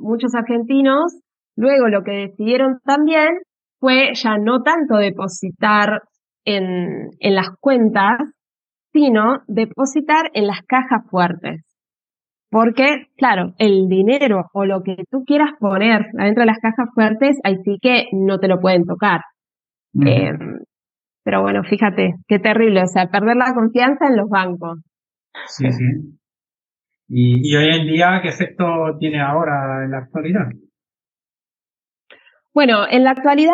muchos 0.00 0.34
argentinos 0.34 1.20
luego 1.56 1.88
lo 1.88 2.02
que 2.02 2.28
decidieron 2.28 2.80
también 2.84 3.28
fue 3.84 4.14
ya 4.14 4.38
no 4.38 4.62
tanto 4.62 4.96
depositar 4.96 6.00
en, 6.46 7.10
en 7.20 7.34
las 7.34 7.50
cuentas, 7.60 8.16
sino 8.94 9.42
depositar 9.46 10.30
en 10.32 10.46
las 10.46 10.62
cajas 10.66 11.02
fuertes. 11.10 11.66
Porque, 12.50 13.08
claro, 13.18 13.52
el 13.58 13.88
dinero 13.88 14.46
o 14.54 14.64
lo 14.64 14.82
que 14.82 14.96
tú 15.10 15.24
quieras 15.26 15.50
poner 15.60 16.06
adentro 16.18 16.42
de 16.42 16.46
las 16.46 16.60
cajas 16.60 16.88
fuertes, 16.94 17.38
ahí 17.44 17.56
sí 17.62 17.76
que 17.82 18.06
no 18.12 18.38
te 18.38 18.48
lo 18.48 18.58
pueden 18.58 18.86
tocar. 18.86 19.20
Pero 19.92 21.42
bueno, 21.42 21.62
fíjate, 21.62 22.14
qué 22.26 22.38
terrible, 22.38 22.84
o 22.84 22.86
sea, 22.86 23.10
perder 23.10 23.36
la 23.36 23.52
confianza 23.52 24.06
en 24.06 24.16
los 24.16 24.30
bancos. 24.30 24.78
Sí, 25.46 25.70
sí. 25.70 25.84
¿Y, 27.08 27.54
hoy 27.54 27.80
en 27.80 27.86
día 27.86 28.20
qué 28.22 28.28
efecto 28.28 28.64
tiene 28.98 29.20
ahora 29.20 29.84
en 29.84 29.90
la 29.90 29.98
actualidad? 29.98 30.48
Bueno, 32.54 32.86
en 32.88 33.02
la 33.02 33.10
actualidad 33.10 33.52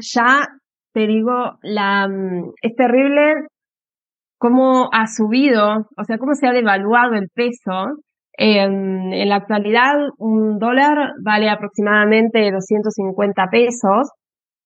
ya 0.00 0.48
te 0.92 1.06
digo, 1.06 1.58
la, 1.62 2.08
mm, 2.08 2.52
es 2.62 2.74
terrible 2.74 3.46
cómo 4.38 4.88
ha 4.92 5.06
subido, 5.06 5.86
o 5.96 6.04
sea, 6.04 6.18
cómo 6.18 6.34
se 6.34 6.48
ha 6.48 6.52
devaluado 6.52 7.14
el 7.14 7.28
peso. 7.34 8.02
en 8.42 9.28
la 9.28 9.36
actualidad, 9.36 9.94
un 10.18 10.58
dólar 10.58 11.12
vale 11.22 11.50
aproximadamente 11.50 12.50
250 12.50 13.48
pesos 13.50 14.10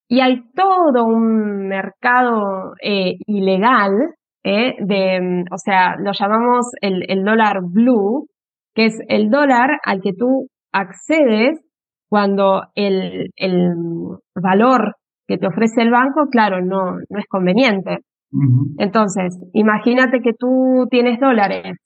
y 0.08 0.20
hay 0.20 0.42
todo 0.54 1.04
un 1.04 1.66
mercado 1.68 2.74
eh, 2.82 3.14
ilegal 3.26 3.92
eh, 4.44 4.74
de, 4.78 5.20
mm, 5.20 5.44
o 5.52 5.58
sea, 5.58 5.96
lo 5.98 6.12
llamamos 6.12 6.66
el, 6.80 7.04
el 7.10 7.24
dólar 7.24 7.62
blue, 7.64 8.28
que 8.74 8.86
es 8.86 8.98
el 9.08 9.30
dólar 9.30 9.70
al 9.84 10.00
que 10.02 10.12
tú 10.12 10.48
accedes 10.72 11.60
cuando 12.08 12.62
el, 12.74 13.30
el 13.36 13.74
valor 14.34 14.96
que 15.26 15.38
te 15.38 15.46
ofrece 15.46 15.82
el 15.82 15.90
banco, 15.90 16.28
claro, 16.30 16.60
no, 16.60 16.96
no 17.08 17.18
es 17.18 17.26
conveniente. 17.28 17.98
Entonces, 18.78 19.38
imagínate 19.52 20.20
que 20.20 20.32
tú 20.36 20.86
tienes 20.90 21.20
dólares 21.20 21.76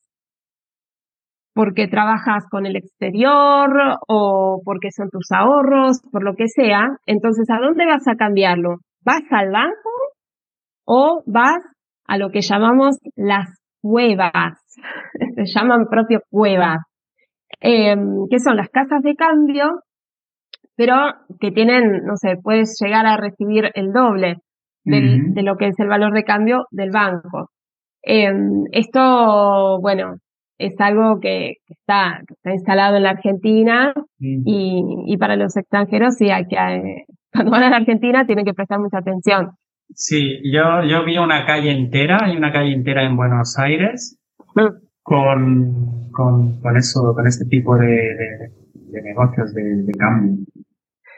porque 1.58 1.88
trabajas 1.88 2.46
con 2.48 2.66
el 2.66 2.76
exterior 2.76 3.68
o 4.06 4.62
porque 4.64 4.90
son 4.92 5.10
tus 5.10 5.26
ahorros, 5.32 6.00
por 6.12 6.22
lo 6.22 6.34
que 6.36 6.46
sea, 6.46 6.86
entonces 7.04 7.50
¿a 7.50 7.58
dónde 7.58 7.84
vas 7.84 8.06
a 8.06 8.14
cambiarlo? 8.14 8.76
¿Vas 9.04 9.24
al 9.30 9.50
banco 9.50 9.90
o 10.86 11.24
vas 11.26 11.58
a 12.06 12.16
lo 12.16 12.30
que 12.30 12.42
llamamos 12.42 12.98
las 13.16 13.48
cuevas? 13.82 14.32
Se 15.34 15.46
llaman 15.46 15.88
propio 15.90 16.20
cuevas, 16.30 16.78
em, 17.60 18.28
que 18.30 18.38
son 18.38 18.56
las 18.56 18.68
casas 18.68 19.02
de 19.02 19.16
cambio, 19.16 19.80
pero 20.78 20.94
que 21.40 21.50
tienen, 21.50 22.04
no 22.04 22.16
sé, 22.16 22.36
puedes 22.40 22.78
llegar 22.80 23.04
a 23.04 23.16
recibir 23.16 23.72
el 23.74 23.92
doble 23.92 24.36
de 24.84 25.42
lo 25.42 25.56
que 25.56 25.66
es 25.66 25.78
el 25.80 25.88
valor 25.88 26.14
de 26.14 26.22
cambio 26.22 26.66
del 26.70 26.90
banco. 26.90 27.50
Em, 28.00 28.62
esto, 28.70 29.80
bueno, 29.82 30.14
es 30.56 30.74
algo 30.78 31.18
que, 31.20 31.54
está, 31.66 32.20
está 32.28 32.52
instalado 32.52 32.96
en 32.96 33.02
la 33.02 33.10
Argentina 33.10 33.92
y, 34.20 34.82
y, 35.06 35.16
para 35.18 35.34
los 35.34 35.56
extranjeros 35.56 36.14
sí 36.14 36.30
hay 36.30 36.46
que, 36.46 36.56
eh, 36.56 37.04
cuando 37.32 37.50
van 37.50 37.64
a 37.64 37.70
la 37.70 37.76
Argentina 37.76 38.24
tienen 38.24 38.44
que 38.44 38.54
prestar 38.54 38.78
mucha 38.78 38.98
atención. 38.98 39.50
Sí, 39.94 40.40
yo, 40.44 40.84
yo 40.88 41.04
vi 41.04 41.18
una 41.18 41.44
calle 41.44 41.72
entera, 41.72 42.18
hay 42.22 42.36
una 42.36 42.52
calle 42.52 42.72
entera 42.72 43.04
en 43.04 43.16
Buenos 43.16 43.58
Aires 43.58 44.16
mm. 44.54 44.86
con, 45.02 46.10
con, 46.12 46.60
con, 46.60 46.76
eso, 46.76 47.12
con 47.14 47.26
este 47.26 47.46
tipo 47.46 47.76
de, 47.76 48.52
de, 48.74 49.02
negocios 49.02 49.52
de, 49.54 49.62
de 49.82 49.92
cambio. 49.92 50.44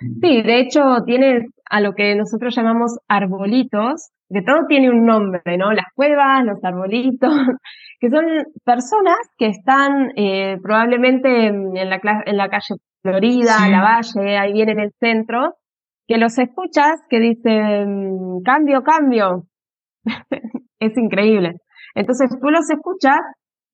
Sí, 0.00 0.42
de 0.42 0.60
hecho 0.60 0.80
tienes 1.04 1.44
a 1.68 1.80
lo 1.80 1.92
que 1.92 2.14
nosotros 2.16 2.54
llamamos 2.56 2.98
arbolitos, 3.08 4.10
que 4.28 4.42
todo 4.42 4.66
tiene 4.68 4.90
un 4.90 5.04
nombre, 5.04 5.56
¿no? 5.58 5.72
Las 5.72 5.86
cuevas, 5.94 6.44
los 6.44 6.62
arbolitos, 6.64 7.32
que 8.00 8.10
son 8.10 8.24
personas 8.64 9.18
que 9.36 9.46
están 9.46 10.12
eh, 10.16 10.56
probablemente 10.62 11.46
en 11.46 11.74
la, 11.74 12.00
en 12.24 12.36
la 12.36 12.48
calle 12.48 12.76
Florida, 13.02 13.68
La 13.68 13.82
Valle, 13.82 14.36
ahí 14.36 14.52
viene 14.52 14.72
en 14.72 14.80
el 14.80 14.92
centro, 14.98 15.54
que 16.06 16.18
los 16.18 16.38
escuchas 16.38 17.00
que 17.08 17.20
dicen 17.20 18.40
cambio, 18.44 18.82
cambio. 18.82 19.44
es 20.80 20.96
increíble. 20.96 21.56
Entonces 21.94 22.30
tú 22.40 22.50
los 22.50 22.68
escuchas 22.70 23.20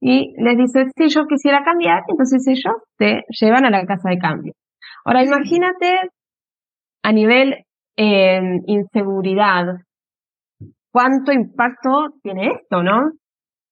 y 0.01 0.35
les 0.39 0.57
dices, 0.57 0.93
si 0.97 1.09
yo 1.09 1.27
quisiera 1.27 1.65
cambiar, 1.65 2.03
entonces 2.09 2.47
ellos 2.47 2.75
te 2.99 3.25
llevan 3.29 3.65
a 3.65 3.71
la 3.71 3.85
casa 3.87 4.11
de 4.11 4.19
cambio. 4.19 4.53
Ahora 5.05 5.25
imagínate 5.25 6.11
a 7.07 7.13
nivel 7.13 7.55
eh, 7.97 8.41
inseguridad, 8.67 9.77
cuánto 10.91 11.31
impacto 11.31 12.09
tiene 12.21 12.49
esto, 12.49 12.83
¿no? 12.83 13.13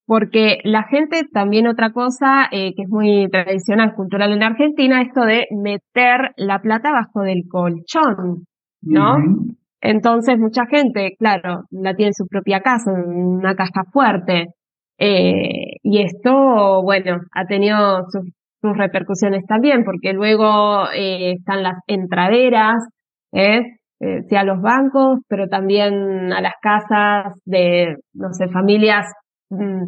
Porque 0.06 0.58
la 0.62 0.84
gente, 0.84 1.22
también 1.32 1.66
otra 1.66 1.90
cosa 1.90 2.44
eh, 2.52 2.74
que 2.76 2.82
es 2.82 2.88
muy 2.88 3.28
tradicional, 3.28 3.96
cultural 3.96 4.32
en 4.32 4.44
Argentina, 4.44 5.02
esto 5.02 5.22
de 5.22 5.48
meter 5.50 6.30
la 6.36 6.60
plata 6.60 6.92
bajo 6.92 7.22
del 7.22 7.42
colchón, 7.50 8.44
¿no? 8.82 9.16
Entonces 9.80 10.38
mucha 10.38 10.66
gente, 10.66 11.16
claro, 11.18 11.64
la 11.70 11.94
tiene 11.94 12.10
en 12.10 12.14
su 12.14 12.28
propia 12.28 12.60
casa, 12.60 12.92
en 12.92 13.16
una 13.16 13.56
caja 13.56 13.82
fuerte. 13.92 14.46
Eh, 14.96 15.78
y 15.82 16.02
esto, 16.02 16.82
bueno, 16.84 17.18
ha 17.32 17.46
tenido 17.46 18.04
sus, 18.10 18.30
repercusiones 18.62 19.44
también, 19.46 19.84
porque 19.84 20.12
luego 20.12 20.84
eh, 20.94 21.32
están 21.32 21.62
las 21.62 21.80
entraderas, 21.86 22.76
¿eh? 23.34 23.76
Eh, 24.00 24.22
sí 24.28 24.36
a 24.36 24.44
los 24.44 24.60
bancos, 24.60 25.20
pero 25.28 25.48
también 25.48 26.32
a 26.32 26.40
las 26.40 26.54
casas 26.60 27.34
de, 27.44 27.96
no 28.12 28.32
sé, 28.32 28.48
familias 28.48 29.06
mm, 29.50 29.84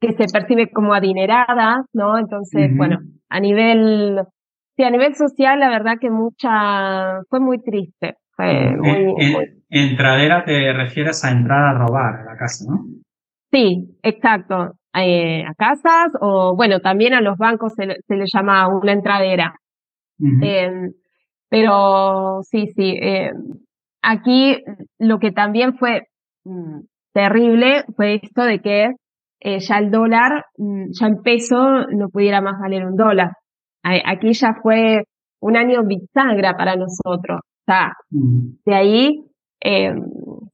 que 0.00 0.12
se 0.12 0.32
percibe 0.32 0.70
como 0.70 0.94
adineradas, 0.94 1.86
¿no? 1.92 2.18
Entonces, 2.18 2.70
bueno, 2.76 2.98
a 3.28 3.40
nivel, 3.40 4.20
sí, 4.76 4.82
a 4.82 4.90
nivel 4.90 5.14
social, 5.14 5.58
la 5.60 5.68
verdad 5.68 5.96
que 6.00 6.10
mucha, 6.10 7.22
fue 7.28 7.40
muy 7.40 7.60
triste. 7.62 8.14
Fue 8.34 8.76
Entradera 9.68 10.44
te 10.44 10.72
refieres 10.72 11.24
a 11.24 11.30
entrar 11.30 11.64
a 11.64 11.78
robar 11.78 12.20
a 12.20 12.32
la 12.32 12.36
casa, 12.36 12.64
¿no? 12.68 12.84
Sí, 13.50 13.98
exacto. 14.02 14.72
Eh, 14.94 15.44
a 15.44 15.54
casas 15.54 16.12
o, 16.20 16.54
bueno, 16.56 16.80
también 16.80 17.14
a 17.14 17.20
los 17.20 17.36
bancos 17.38 17.72
se, 17.74 17.84
se 18.06 18.16
le 18.16 18.24
llama 18.32 18.68
una 18.68 18.92
entradera. 18.92 19.54
Pero 21.52 22.40
sí, 22.44 22.68
sí, 22.68 22.96
eh, 22.98 23.30
aquí 24.00 24.56
lo 24.98 25.18
que 25.18 25.32
también 25.32 25.76
fue 25.76 26.04
mm, 26.46 26.80
terrible 27.12 27.84
fue 27.94 28.20
esto 28.22 28.42
de 28.44 28.60
que 28.60 28.84
eh, 29.38 29.58
ya 29.60 29.76
el 29.76 29.90
dólar, 29.90 30.46
mm, 30.56 30.92
ya 30.98 31.08
el 31.08 31.18
peso 31.22 31.84
no 31.90 32.08
pudiera 32.08 32.40
más 32.40 32.58
valer 32.58 32.86
un 32.86 32.96
dólar. 32.96 33.32
Aquí 33.82 34.32
ya 34.32 34.54
fue 34.62 35.04
un 35.42 35.56
año 35.58 35.82
bisagra 35.84 36.56
para 36.56 36.74
nosotros. 36.74 37.40
O 37.42 37.64
sea, 37.66 37.92
mm. 38.08 38.48
de 38.64 38.74
ahí, 38.74 39.24
eh, 39.62 39.92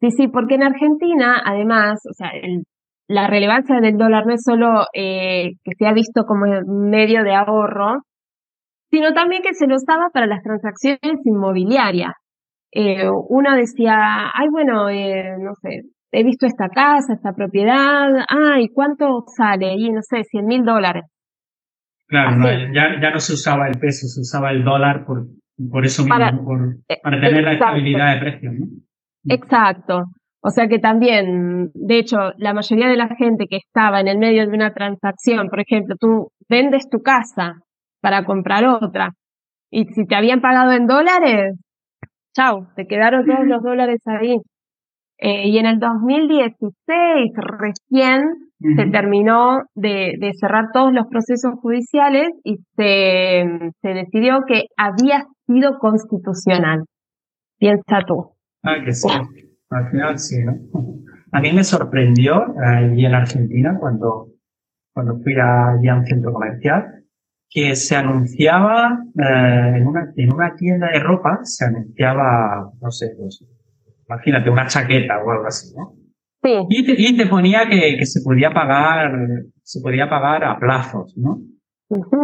sí, 0.01 0.11
sí, 0.11 0.27
porque 0.27 0.57
en 0.57 0.65
Argentina, 0.65 1.41
además, 1.45 2.01
o 2.11 2.13
sea, 2.13 2.33
la 3.07 3.29
relevancia 3.29 3.79
del 3.81 3.97
dólar 3.97 4.27
no 4.27 4.35
es 4.35 4.43
solo 4.45 4.87
eh, 4.93 5.53
que 5.63 5.77
se 5.79 5.87
ha 5.87 5.93
visto 5.93 6.25
como 6.25 6.47
medio 6.67 7.23
de 7.23 7.37
ahorro, 7.37 8.03
sino 8.91 9.13
también 9.13 9.43
que 9.43 9.55
se 9.55 9.67
lo 9.67 9.77
usaba 9.77 10.09
para 10.13 10.27
las 10.27 10.43
transacciones 10.43 11.25
inmobiliarias. 11.25 12.13
Eh, 12.73 13.09
uno 13.29 13.57
decía, 13.57 14.31
ay, 14.35 14.49
bueno, 14.51 14.89
eh, 14.91 15.37
no 15.39 15.55
sé, 15.55 15.83
he 16.13 16.25
visto 16.25 16.47
esta 16.47 16.69
casa, 16.69 17.15
esta 17.15 17.33
propiedad, 17.33 18.09
ay, 18.29 18.69
¿cuánto 18.69 19.25
sale? 19.27 19.75
Y 19.75 19.91
no 19.91 20.01
sé, 20.03 20.25
100 20.25 20.47
mil 20.47 20.65
dólares. 20.65 21.05
Claro, 22.07 22.37
ya, 22.73 23.01
ya 23.01 23.11
no 23.11 23.21
se 23.21 23.35
usaba 23.35 23.69
el 23.69 23.79
peso, 23.79 24.07
se 24.07 24.21
usaba 24.21 24.51
el 24.51 24.65
dólar 24.65 25.05
por, 25.05 25.27
por 25.71 25.85
eso 25.85 26.03
mismo, 26.03 26.19
para, 26.19 26.33
por, 26.37 26.77
eh, 26.89 26.97
para 27.03 27.21
tener 27.21 27.45
la 27.45 27.53
estabilidad 27.53 28.15
de 28.15 28.21
precios, 28.21 28.55
¿no? 28.55 28.67
Exacto. 29.29 30.05
O 30.41 30.51
sea 30.51 30.69
que 30.69 30.79
también, 30.79 31.71
de 31.75 31.99
hecho, 31.99 32.33
la 32.39 32.55
mayoría 32.55 32.89
de 32.89 32.97
la 32.97 33.09
gente 33.09 33.47
que 33.49 33.57
estaba 33.57 34.01
en 34.01 34.09
el 34.09 34.19
medio 34.19 34.47
de 34.47 34.55
una 34.55 34.73
transacción, 34.73 35.49
por 35.49 35.61
ejemplo, 35.61 35.97
tú 35.99 36.31
vendes 36.49 36.89
tu 36.89 37.01
casa 37.03 37.57
para 38.01 38.25
comprar 38.25 38.65
otra. 38.67 39.13
Y 39.71 39.85
si 39.87 40.07
te 40.07 40.15
habían 40.15 40.41
pagado 40.41 40.73
en 40.73 40.87
dólares, 40.87 41.59
chao, 42.35 42.69
te 42.77 42.87
quedaron 42.87 43.27
todos 43.27 43.47
los 43.47 43.63
dólares 43.63 44.01
ahí. 44.07 44.37
Eh, 45.21 45.49
y 45.49 45.59
en 45.59 45.67
el 45.67 45.81
2016 45.81 47.33
recién 47.35 48.23
se 48.61 48.87
terminó 48.87 49.63
de, 49.75 50.15
de, 50.19 50.33
cerrar 50.35 50.67
todos 50.73 50.93
los 50.93 51.07
procesos 51.09 51.55
judiciales 51.61 52.29
y 52.45 52.59
se, 52.77 53.45
se 53.83 53.89
decidió 53.89 54.43
que 54.47 54.67
había 54.77 55.25
sido 55.47 55.79
constitucional. 55.79 56.85
Piensa 57.59 58.01
tú. 58.07 58.33
Ah, 58.63 58.77
que 58.85 58.93
sí. 58.93 59.09
Al 59.71 59.91
final 59.91 60.19
sí, 60.19 60.37
¿no? 60.45 60.53
A 61.33 61.41
mí 61.41 61.53
me 61.53 61.63
sorprendió 61.63 62.47
allí 62.65 63.05
en 63.05 63.15
Argentina 63.15 63.77
cuando, 63.79 64.29
cuando 64.95 65.19
fui 65.23 65.35
allí 65.35 65.89
a 65.89 65.97
un 65.97 66.07
centro 66.07 66.33
comercial 66.33 66.98
que 67.51 67.75
se 67.77 67.97
anunciaba 67.97 68.99
eh, 69.19 69.77
en, 69.77 69.87
una, 69.87 70.13
en 70.17 70.33
una 70.33 70.55
tienda 70.55 70.89
de 70.93 71.01
ropa, 71.01 71.41
se 71.43 71.65
anunciaba, 71.65 72.71
no 72.81 72.91
sé, 72.91 73.15
pues, 73.19 73.45
imagínate, 74.07 74.51
una 74.51 74.67
chaqueta 74.67 75.19
o 75.23 75.31
algo 75.31 75.47
así, 75.47 75.75
¿no? 75.77 75.95
Sí. 76.43 76.67
Y 76.69 76.87
te, 76.87 76.95
y 76.97 77.17
te 77.17 77.27
ponía 77.27 77.69
que, 77.69 77.97
que, 77.99 78.07
se 78.07 78.21
podía 78.23 78.53
pagar, 78.53 79.13
se 79.63 79.81
podía 79.81 80.09
pagar 80.09 80.45
a 80.45 80.59
plazos, 80.59 81.17
¿no? 81.17 81.41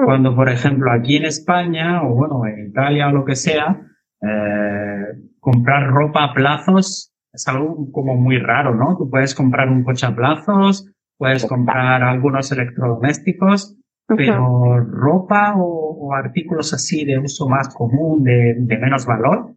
Cuando, 0.05 0.37
por 0.37 0.51
ejemplo, 0.51 0.93
aquí 0.93 1.17
en 1.17 1.25
España, 1.25 2.03
o 2.03 2.15
bueno, 2.15 2.47
en 2.47 2.69
Italia 2.69 3.09
o 3.09 3.13
lo 3.13 3.25
que 3.25 3.35
sea, 3.35 3.81
eh, 4.21 5.05
comprar 5.41 5.89
ropa 5.89 6.25
a 6.25 6.35
plazos 6.35 7.15
es 7.33 7.49
algo 7.49 7.91
como 7.91 8.15
muy 8.15 8.39
raro, 8.39 8.75
¿no? 8.75 8.97
Tú 8.97 9.11
puedes 9.11 9.35
comprar 9.35 9.69
un 9.69 9.83
coche 9.83 10.07
a 10.07 10.15
plazos, 10.15 10.87
puedes 11.17 11.47
comprar 11.47 12.03
algunos 12.03 12.53
electrodomésticos, 12.53 13.77
pero 14.07 14.81
ropa 14.81 15.55
o, 15.57 16.12
artículos 16.14 16.73
así 16.75 17.05
de 17.05 17.19
uso 17.19 17.49
más 17.49 17.75
común, 17.75 18.23
de, 18.23 18.55
menos 18.79 19.07
valor, 19.07 19.55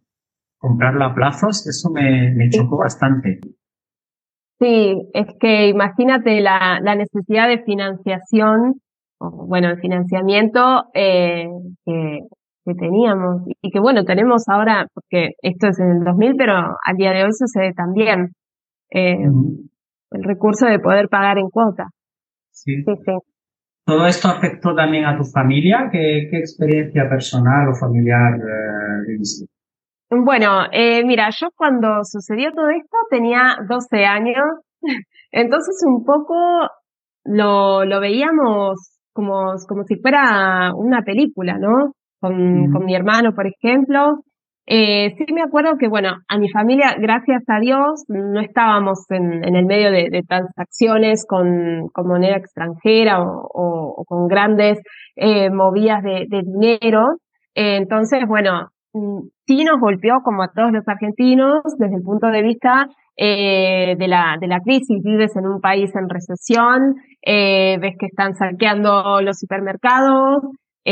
comprarlo 0.57 1.05
a 1.05 1.13
plazos, 1.13 1.67
eso 1.67 1.91
me, 1.91 2.33
me 2.33 2.49
chocó 2.49 2.77
bastante. 2.77 3.39
Sí, 4.59 5.09
es 5.13 5.27
que 5.39 5.67
imagínate 5.67 6.41
la, 6.41 6.79
la 6.81 6.95
necesidad 6.95 7.47
de 7.47 7.63
financiación, 7.63 8.81
o, 9.19 9.45
bueno, 9.47 9.69
de 9.69 9.77
financiamiento 9.77 10.85
eh, 10.93 11.47
que, 11.85 12.19
que, 12.65 12.73
teníamos 12.73 13.43
y 13.61 13.69
que 13.69 13.79
bueno, 13.79 14.03
tenemos 14.03 14.47
ahora, 14.47 14.87
porque 14.93 15.31
esto 15.41 15.67
es 15.67 15.79
en 15.79 15.97
el 15.97 16.03
2000, 16.03 16.35
pero 16.37 16.53
al 16.53 16.95
día 16.95 17.11
de 17.11 17.23
hoy 17.23 17.33
sucede 17.33 17.73
también 17.73 18.31
eh, 18.89 19.17
el 20.11 20.23
recurso 20.23 20.65
de 20.65 20.79
poder 20.79 21.07
pagar 21.09 21.37
en 21.37 21.49
cuota. 21.49 21.89
Sí. 22.51 22.81
sí, 22.83 22.93
sí. 23.05 23.11
¿Todo 23.87 24.05
esto 24.05 24.27
afectó 24.27 24.75
también 24.75 25.05
a 25.05 25.17
tu 25.17 25.23
familia? 25.23 25.87
¿Qué, 25.89 26.27
qué 26.29 26.39
experiencia 26.39 27.07
personal 27.07 27.69
o 27.69 27.73
familiar 27.73 28.33
eh, 28.35 29.15
Bueno, 30.09 30.65
eh, 30.73 31.05
mira, 31.05 31.29
yo 31.29 31.47
cuando 31.55 32.03
sucedió 32.03 32.51
todo 32.51 32.67
esto 32.67 32.97
tenía 33.09 33.55
12 33.65 34.03
años, 34.03 34.43
entonces 35.31 35.81
un 35.87 36.03
poco 36.03 36.35
lo, 37.23 37.85
lo 37.85 38.01
veíamos 38.01 38.99
como, 39.13 39.53
como 39.69 39.83
si 39.85 39.95
fuera 40.01 40.73
una 40.75 41.03
película, 41.03 41.57
¿no? 41.57 41.93
Con, 42.19 42.69
con 42.73 42.83
mi 42.83 42.93
hermano, 42.93 43.33
por 43.33 43.47
ejemplo, 43.47 44.19
eh, 44.69 45.15
sí 45.17 45.33
me 45.33 45.41
acuerdo 45.41 45.77
que, 45.79 45.87
bueno, 45.87 46.09
a 46.27 46.37
mi 46.37 46.49
familia, 46.49 46.95
gracias 46.99 47.41
a 47.47 47.59
Dios, 47.61 48.03
no 48.09 48.41
estábamos 48.41 49.09
en, 49.09 49.45
en 49.45 49.55
el 49.55 49.65
medio 49.65 49.91
de, 49.91 50.09
de 50.11 50.23
transacciones 50.23 51.25
con, 51.25 51.89
moneda 52.05 52.35
extranjera 52.35 53.21
o, 53.21 54.03
con 54.05 54.27
grandes 54.27 54.79
eh, 55.15 55.49
movidas 55.49 56.03
de, 56.03 56.27
dinero. 56.43 57.15
Eh, 57.55 57.77
entonces, 57.77 58.19
bueno, 58.27 58.67
mm, 58.91 59.19
sí 59.45 59.63
nos 59.63 59.79
golpeó 59.79 60.15
como 60.21 60.43
a 60.43 60.51
todos 60.53 60.73
los 60.73 60.85
argentinos 60.85 61.61
desde 61.77 61.95
el 61.95 62.03
punto 62.03 62.27
de 62.27 62.41
vista 62.41 62.89
eh, 63.15 63.95
de, 63.97 64.07
la, 64.09 64.35
de 64.39 64.47
la 64.47 64.59
crisis, 64.59 65.01
vives 65.01 65.33
en 65.37 65.47
un 65.47 65.61
país 65.61 65.95
en 65.95 66.09
recesión, 66.09 66.95
eh, 67.25 67.77
ves 67.79 67.95
que 67.97 68.07
están 68.07 68.35
saqueando 68.35 69.21
los 69.21 69.39
supermercados, 69.39 70.43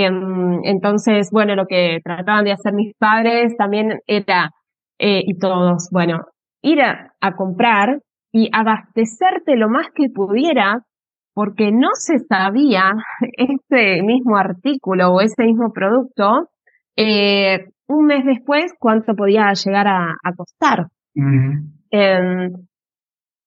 entonces, 0.03 1.29
bueno, 1.31 1.55
lo 1.55 1.67
que 1.67 1.99
trataban 2.03 2.43
de 2.43 2.51
hacer 2.51 2.73
mis 2.73 2.93
padres 2.97 3.55
también 3.57 3.99
era, 4.07 4.51
eh, 4.99 5.21
y 5.25 5.37
todos, 5.37 5.89
bueno, 5.91 6.25
ir 6.61 6.81
a, 6.81 7.13
a 7.21 7.35
comprar 7.35 8.01
y 8.31 8.49
abastecerte 8.51 9.55
lo 9.55 9.69
más 9.69 9.87
que 9.95 10.09
pudiera 10.09 10.83
porque 11.33 11.71
no 11.71 11.89
se 11.93 12.19
sabía 12.19 12.93
ese 13.37 14.01
mismo 14.03 14.37
artículo 14.37 15.13
o 15.13 15.21
ese 15.21 15.43
mismo 15.43 15.71
producto 15.71 16.49
eh, 16.95 17.65
un 17.87 18.05
mes 18.05 18.25
después 18.25 18.73
cuánto 18.79 19.15
podía 19.15 19.51
llegar 19.53 19.87
a, 19.87 20.15
costar. 20.35 20.87
Em, 21.13 22.51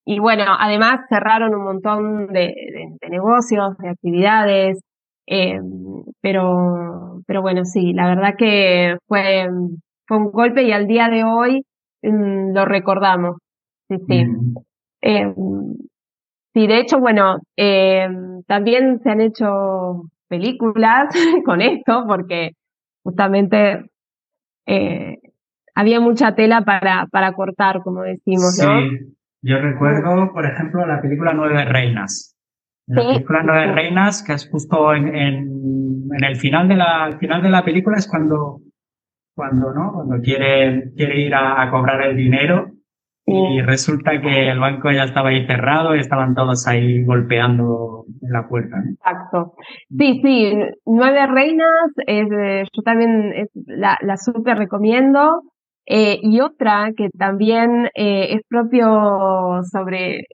y 0.05 0.19
bueno, 0.21 0.45
además 0.59 1.01
cerraron 1.09 1.55
un 1.55 1.65
montón 1.65 2.27
de, 2.29 2.55
negocios, 3.11 3.77
de 3.79 3.91
actividades, 3.91 4.81
em, 5.31 6.05
pero, 6.21 7.23
pero 7.27 7.43
bueno, 7.43 7.65
sí, 7.65 7.93
la 7.93 8.09
verdad 8.09 8.35
que 8.37 8.97
fue, 9.07 9.47
fue 10.07 10.17
un 10.17 10.31
golpe 10.31 10.63
y 10.63 10.73
al 10.73 10.87
día 10.87 11.09
de 11.09 11.25
hoy 11.25 11.65
mm, 12.03 12.55
lo 12.55 12.65
recordamos. 12.65 13.37
Sí, 13.89 13.97
sí. 14.09 14.25
Em, 15.01 15.35
sí, 16.55 16.67
de 16.67 16.81
hecho, 16.81 16.99
bueno, 16.99 17.39
también 18.47 19.01
se 19.01 19.11
han 19.11 19.21
hecho 19.21 20.05
películas 20.29 21.09
con 21.45 21.61
esto, 21.61 22.05
porque 22.07 22.53
justamente 23.03 23.85
eh, 24.67 25.19
había 25.75 26.01
mucha 26.01 26.35
tela 26.35 26.63
para, 26.63 27.07
para 27.11 27.33
cortar, 27.33 27.81
como 27.83 28.03
decimos, 28.03 28.59
¿no? 28.63 28.81
Sí, 28.81 29.17
yo 29.43 29.59
recuerdo, 29.59 30.33
por 30.33 30.45
ejemplo, 30.45 30.87
la 30.87 31.01
película 31.01 31.33
Nueve 31.33 31.65
Reinas. 31.65 32.28
La 32.89 33.07
película 33.07 33.43
Nueve 33.45 33.73
Reinas, 33.73 34.23
que 34.23 34.33
es 34.33 34.49
justo 34.51 34.95
en, 34.95 35.15
en, 35.15 36.09
el 36.23 36.37
final 36.37 36.69
de 36.69 36.77
la, 36.77 37.17
final 37.19 37.43
de 37.43 37.51
la 37.51 37.65
película 37.65 37.97
es 37.99 38.09
cuando, 38.09 38.61
cuando, 39.35 39.73
¿no? 39.73 39.93
Cuando 39.93 40.21
quiere, 40.23 40.91
quiere 40.97 41.21
ir 41.21 41.35
a 41.35 41.71
cobrar 41.71 42.03
el 42.03 42.17
dinero 42.17 42.73
y 43.31 43.61
resulta 43.61 44.19
que 44.23 44.49
el 44.49 44.59
banco 44.59 44.91
ya 44.91 45.05
estaba 45.05 45.29
ahí 45.29 45.47
cerrado 45.47 45.95
y 45.95 46.01
estaban 46.01 46.35
todos 46.35 46.67
ahí 46.67 47.05
golpeando 47.05 48.07
en 48.23 48.33
la 48.33 48.49
puerta. 48.49 48.79
Exacto. 48.91 49.55
Sí, 49.91 50.21
sí, 50.23 50.55
Nueve 50.87 51.27
Reinas, 51.27 51.93
es, 52.07 52.69
yo 52.75 52.83
también 52.83 53.35
la, 53.67 53.99
la 54.01 54.17
súper 54.17 54.57
recomiendo. 54.57 55.43
Eh, 55.91 56.19
y 56.23 56.41
otra 56.41 56.93
que 56.95 57.09
también 57.11 57.87
eh, 57.95 58.35
es 58.35 58.43
propio 58.47 59.61
sobre 59.71 60.27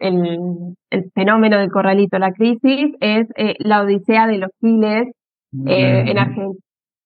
el, 0.00 0.74
el, 0.90 1.10
fenómeno 1.14 1.58
del 1.58 1.70
corralito, 1.70 2.18
la 2.18 2.32
crisis, 2.32 2.94
es 3.00 3.28
eh, 3.36 3.54
la 3.58 3.82
Odisea 3.82 4.26
de 4.26 4.38
los 4.38 4.50
Giles 4.60 5.08
en 5.52 6.18
Argentina. 6.18 6.58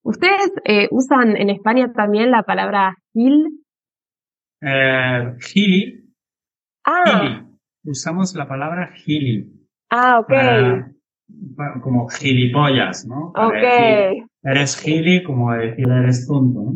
¿Ustedes 0.03 0.53
usan 0.90 1.36
en 1.36 1.49
España 1.49 1.92
también 1.95 2.30
la 2.30 2.42
palabra 2.42 2.95
gil? 3.14 3.64
Eh, 4.61 5.34
gili. 5.40 6.05
Ah. 6.84 7.45
Usamos 7.84 8.34
la 8.34 8.49
palabra 8.49 8.92
gili. 8.95 9.47
Ah, 9.90 10.20
ok. 10.20 11.82
como 11.82 12.09
gilipollas, 12.09 13.07
¿no? 13.07 13.28
ok. 13.28 14.26
eres 14.42 14.80
gili 14.80 15.22
como 15.22 15.53
decir 15.53 15.88
eres 15.88 16.26
tonto, 16.26 16.61
¿no? 16.61 16.72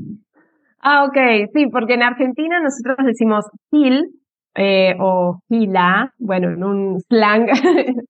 Ah, 0.80 1.04
ok, 1.04 1.50
sí, 1.52 1.66
porque 1.72 1.94
en 1.94 2.02
Argentina 2.02 2.60
nosotros 2.60 2.98
decimos 3.04 3.44
gil 3.70 4.04
eh, 4.60 4.96
o 4.98 5.40
gila, 5.48 6.12
bueno, 6.18 6.50
en 6.50 6.64
un 6.64 7.00
slang, 7.02 7.46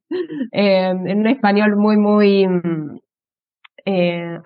eh, 0.53 0.89
en 0.89 1.19
un 1.19 1.27
español 1.27 1.77
muy, 1.77 1.99
muy, 1.99 2.47
eh, 3.85 4.39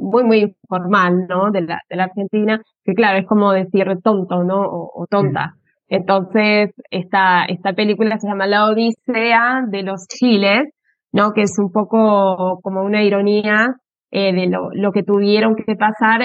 muy, 0.00 0.24
muy 0.24 0.56
formal, 0.66 1.26
¿no? 1.28 1.50
De 1.50 1.60
la, 1.60 1.78
de 1.90 1.96
la 1.96 2.04
Argentina, 2.04 2.62
que 2.84 2.94
claro, 2.94 3.18
es 3.18 3.26
como 3.26 3.52
decir 3.52 3.86
tonto, 4.02 4.42
¿no? 4.44 4.62
O, 4.62 5.06
tonta. 5.10 5.56
Entonces, 5.88 6.70
esta, 6.90 7.44
esta 7.44 7.74
película 7.74 8.18
se 8.18 8.28
llama 8.28 8.46
La 8.46 8.70
Odisea 8.70 9.64
de 9.68 9.82
los 9.82 10.06
Chiles, 10.08 10.70
¿no? 11.12 11.32
Que 11.34 11.42
es 11.42 11.58
un 11.58 11.70
poco 11.70 12.60
como 12.62 12.82
una 12.82 13.02
ironía 13.02 13.76
eh, 14.10 14.32
de 14.32 14.46
lo, 14.46 14.70
lo, 14.72 14.90
que 14.92 15.02
tuvieron 15.02 15.54
que 15.54 15.76
pasar. 15.76 16.22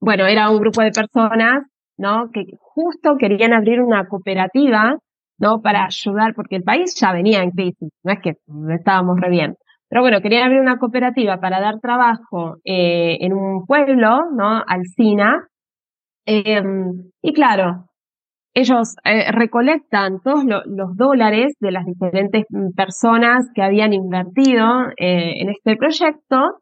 bueno, 0.00 0.26
era 0.26 0.48
un 0.48 0.60
grupo 0.60 0.80
de 0.80 0.92
personas, 0.92 1.62
¿no? 1.96 2.30
Que 2.32 2.44
justo 2.60 3.16
querían 3.18 3.52
abrir 3.52 3.80
una 3.80 4.06
cooperativa, 4.08 4.98
¿no? 5.38 5.60
Para 5.60 5.84
ayudar, 5.84 6.34
porque 6.34 6.56
el 6.56 6.62
país 6.62 6.94
ya 7.00 7.12
venía 7.12 7.42
en 7.42 7.50
crisis, 7.50 7.90
no 8.02 8.12
es 8.12 8.20
que 8.20 8.34
estábamos 8.74 9.20
re 9.20 9.30
bien. 9.30 9.56
Pero 9.88 10.02
bueno, 10.02 10.20
querían 10.22 10.44
abrir 10.44 10.60
una 10.60 10.78
cooperativa 10.78 11.38
para 11.38 11.60
dar 11.60 11.78
trabajo 11.80 12.56
eh, 12.64 13.18
en 13.20 13.34
un 13.34 13.66
pueblo, 13.66 14.30
¿no? 14.34 14.62
Alcina. 14.66 15.46
Em, 16.24 17.10
y 17.20 17.32
claro, 17.34 17.86
ellos 18.54 18.96
eh, 19.04 19.32
recolectan 19.32 20.20
todos 20.20 20.44
los 20.44 20.96
dólares 20.96 21.54
de 21.60 21.72
las 21.72 21.86
diferentes 21.86 22.44
personas 22.76 23.50
que 23.54 23.62
habían 23.62 23.92
invertido 23.92 24.88
eh, 24.98 25.40
en 25.40 25.50
este 25.50 25.76
proyecto. 25.76 26.60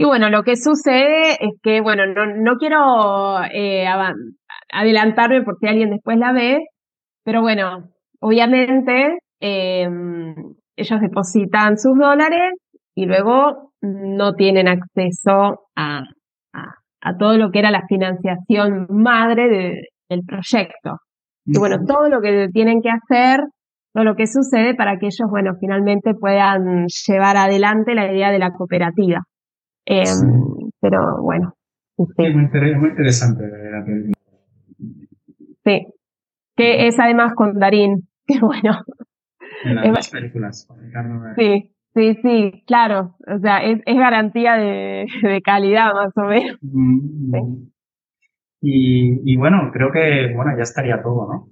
Y 0.00 0.04
bueno, 0.04 0.30
lo 0.30 0.44
que 0.44 0.54
sucede 0.54 1.32
es 1.40 1.58
que, 1.60 1.80
bueno, 1.80 2.06
no, 2.06 2.24
no 2.24 2.56
quiero 2.56 3.36
adelantarme 4.72 5.42
por 5.42 5.56
si 5.58 5.66
alguien 5.66 5.90
después 5.90 6.16
la 6.16 6.32
ve, 6.32 6.60
pero 7.24 7.40
bueno, 7.40 7.88
obviamente 8.20 9.18
em, 9.40 10.36
ellos 10.76 11.00
depositan 11.00 11.78
sus 11.78 11.98
dólares 11.98 12.52
y 12.94 13.06
luego 13.06 13.72
no 13.80 14.34
tienen 14.34 14.68
acceso 14.68 15.66
a, 15.74 16.04
a, 16.52 17.16
todo 17.18 17.36
lo 17.36 17.50
que 17.50 17.58
era 17.58 17.72
la 17.72 17.82
financiación 17.88 18.86
madre 18.90 19.48
del 20.08 20.22
proyecto. 20.24 20.98
Y 21.44 21.58
bueno, 21.58 21.78
todo 21.84 22.08
lo 22.08 22.20
que 22.20 22.46
tienen 22.52 22.82
que 22.82 22.90
hacer, 22.90 23.40
todo 23.92 24.04
lo 24.04 24.14
que 24.14 24.28
sucede 24.28 24.76
para 24.76 24.96
que 24.98 25.06
ellos, 25.06 25.28
bueno, 25.28 25.54
finalmente 25.58 26.14
puedan 26.14 26.86
llevar 26.86 27.36
adelante 27.36 27.96
la 27.96 28.12
idea 28.12 28.30
de 28.30 28.38
la 28.38 28.52
cooperativa. 28.52 29.24
Em, 29.90 30.70
pero 30.82 31.22
bueno. 31.22 31.54
Sí, 31.96 32.28
muy, 32.28 32.90
interesante 32.90 33.42
la 33.48 33.84
Sí, 35.64 35.86
que 36.54 36.86
es 36.86 37.00
además 37.00 37.32
con 37.34 37.58
Darín, 37.58 38.06
que 38.26 38.38
bueno, 38.38 38.84
en 39.64 39.92
las 39.92 40.10
películas. 40.10 40.68
Sí, 41.36 41.72
sí, 41.94 42.18
sí, 42.22 42.64
claro. 42.66 43.16
O 43.26 43.38
sea, 43.38 43.64
es, 43.64 43.80
es 43.86 43.96
garantía 43.96 44.56
de, 44.56 45.06
de, 45.22 45.40
calidad 45.40 45.94
más 45.94 46.14
o 46.16 46.24
menos. 46.24 46.58
Mm, 46.60 47.34
mm. 47.34 47.70
Y, 48.60 49.32
y, 49.32 49.36
bueno, 49.36 49.70
creo 49.72 49.90
que 49.90 50.34
bueno 50.34 50.50
ya 50.56 50.64
estaría 50.64 51.02
todo, 51.02 51.32
¿no? 51.32 51.48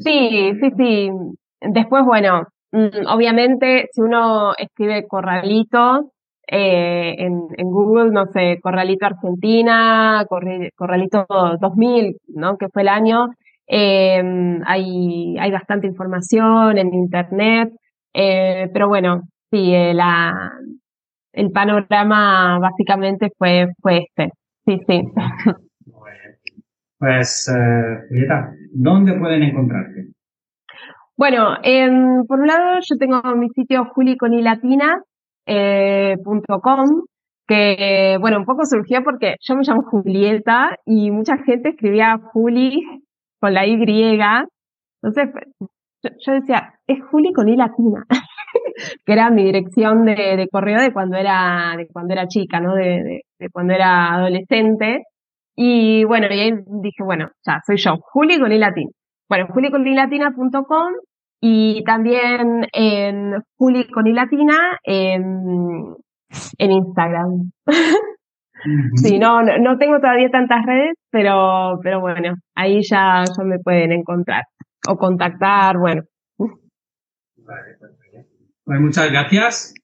Sí, 0.00 0.52
sí, 0.60 0.70
sí. 0.76 1.10
Después, 1.60 2.04
bueno, 2.04 2.46
mm, 2.70 3.06
obviamente, 3.08 3.88
si 3.90 4.00
uno 4.02 4.52
escribe 4.56 5.08
corralito 5.08 6.13
eh, 6.56 7.14
en, 7.18 7.48
en, 7.56 7.70
Google, 7.70 8.12
no 8.12 8.26
sé, 8.26 8.60
corralito 8.62 9.06
Argentina, 9.06 10.24
corralito 10.28 11.26
2000, 11.60 12.16
¿no? 12.28 12.56
Que 12.56 12.68
fue 12.68 12.82
el 12.82 12.88
año, 12.88 13.30
eh, 13.66 14.22
hay, 14.64 15.36
hay 15.38 15.50
bastante 15.50 15.86
información 15.86 16.78
en 16.78 16.94
Internet, 16.94 17.72
eh, 18.12 18.70
pero 18.72 18.88
bueno, 18.88 19.22
sí, 19.50 19.74
eh, 19.74 19.94
la, 19.94 20.52
el 21.32 21.50
panorama 21.50 22.58
básicamente 22.60 23.32
fue, 23.36 23.68
fue 23.80 24.06
este. 24.08 24.32
Sí, 24.64 24.80
sí. 24.86 25.02
Pues, 26.98 27.52
eh, 27.54 28.26
¿dónde 28.72 29.12
pueden 29.18 29.42
encontrarte? 29.42 30.08
Bueno, 31.16 31.56
por 32.26 32.40
un 32.40 32.46
lado 32.46 32.80
yo 32.80 32.96
tengo 32.96 33.20
mi 33.36 33.50
sitio 33.50 33.84
juliconilatina.com, 33.94 35.02
eh, 35.46 36.16
que, 37.46 38.16
bueno, 38.20 38.38
un 38.38 38.44
poco 38.44 38.64
surgió 38.64 39.02
porque 39.04 39.36
yo 39.40 39.54
me 39.56 39.62
llamo 39.64 39.82
Julieta 39.82 40.76
y 40.86 41.10
mucha 41.10 41.36
gente 41.44 41.70
escribía 41.70 42.18
Juli 42.32 42.82
con 43.40 43.52
la 43.52 43.66
Y. 43.66 43.74
Entonces, 43.74 45.30
yo, 46.02 46.32
decía, 46.32 46.74
es 46.86 46.98
Juli 47.10 47.32
con 47.32 47.48
I 47.48 47.56
latina, 47.56 48.04
que 49.04 49.12
era 49.12 49.30
mi 49.30 49.44
dirección 49.44 50.04
de, 50.04 50.48
correo 50.50 50.80
de 50.80 50.92
cuando 50.92 51.16
era, 51.16 51.74
de 51.76 51.86
cuando 51.88 52.14
era 52.14 52.26
chica, 52.26 52.60
¿no? 52.60 52.74
De, 52.74 53.22
cuando 53.52 53.74
era 53.74 54.14
adolescente. 54.14 55.02
Y 55.56 56.04
bueno, 56.04 56.26
y 56.30 56.40
ahí 56.40 56.52
dije, 56.82 57.02
bueno, 57.04 57.30
ya, 57.46 57.60
soy 57.66 57.76
yo, 57.76 57.96
Juli 58.00 58.38
con 58.40 58.52
I 58.52 58.58
latina. 58.58 58.90
Bueno, 59.28 59.46
juliconilatina.com 59.52 60.92
y 61.46 61.84
también 61.84 62.66
en 62.72 63.34
Juli 63.58 63.86
con 63.90 64.06
I 64.06 64.14
latina 64.14 64.78
en, 64.82 65.94
en 66.58 66.72
Instagram. 66.72 67.50
Sí, 68.94 69.18
no, 69.18 69.42
no, 69.42 69.76
tengo 69.76 69.98
todavía 70.00 70.30
tantas 70.30 70.64
redes, 70.64 70.94
pero, 71.10 71.78
pero 71.82 72.00
bueno, 72.00 72.34
ahí 72.54 72.80
ya, 72.80 73.22
ya 73.24 73.44
me 73.44 73.58
pueden 73.58 73.92
encontrar 73.92 74.44
o 74.88 74.96
contactar, 74.96 75.76
bueno. 75.76 76.00
Vale, 76.38 77.76
perfecto. 77.78 78.30
Pues 78.64 78.80
muchas 78.80 79.10
gracias. 79.10 79.74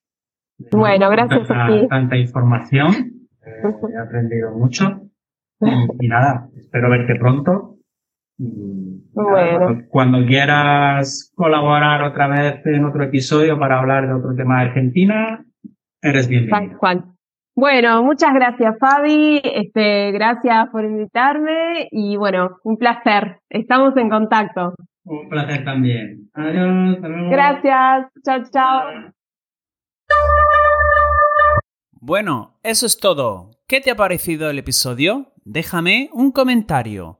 Bueno, 0.72 1.10
gracias 1.10 1.46
tanta, 1.46 1.66
a 1.66 1.68
ti. 1.68 1.88
Tanta 1.88 2.16
información. 2.16 2.94
Eh, 3.44 3.62
he 3.94 3.98
aprendido 3.98 4.52
mucho. 4.52 5.02
Y, 6.00 6.08
nada, 6.08 6.48
espero 6.56 6.88
verte 6.88 7.16
pronto. 7.16 7.69
Bueno. 9.12 9.82
cuando, 9.90 10.24
quieras 10.26 11.30
colaborar 11.34 12.02
otra 12.04 12.26
vez 12.28 12.64
en 12.64 12.86
otro 12.86 13.04
episodio 13.04 13.58
para 13.58 13.78
hablar 13.78 14.06
de 14.06 14.14
otro 14.14 14.34
tema 14.34 14.60
de 14.60 14.68
Argentina, 14.68 15.44
eres 16.00 16.26
bienvenido. 16.26 16.78
Bueno, 17.54 18.02
muchas 18.02 18.32
gracias 18.32 18.76
Fabi, 18.78 19.42
este, 19.44 20.12
gracias 20.12 20.70
por 20.70 20.84
invitarme 20.84 21.88
y 21.90 22.16
bueno, 22.16 22.56
un 22.64 22.78
placer. 22.78 23.40
Estamos 23.50 23.94
en 23.98 24.08
contacto. 24.08 24.74
Un 25.04 25.28
placer 25.28 25.64
también. 25.64 26.30
Adiós. 26.32 26.98
Gracias. 27.30 28.06
Chao, 28.24 28.42
chao. 28.50 29.12
Bueno, 32.00 32.54
eso 32.62 32.86
es 32.86 32.98
todo. 32.98 33.50
¿Qué 33.68 33.80
te 33.80 33.90
ha 33.90 33.96
parecido 33.96 34.48
el 34.48 34.58
episodio? 34.58 35.32
Déjame 35.44 36.08
un 36.14 36.32
comentario. 36.32 37.19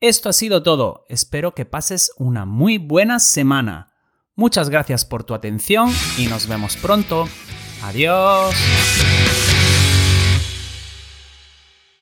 Esto 0.00 0.28
ha 0.28 0.32
sido 0.34 0.62
todo. 0.62 1.06
Espero 1.08 1.54
que 1.54 1.64
pases 1.64 2.12
una 2.18 2.44
muy 2.44 2.76
buena 2.76 3.18
semana. 3.18 3.94
Muchas 4.34 4.68
gracias 4.68 5.06
por 5.06 5.24
tu 5.24 5.32
atención 5.32 5.90
y 6.18 6.26
nos 6.26 6.46
vemos 6.46 6.76
pronto. 6.76 7.26
Adiós. 7.82 8.54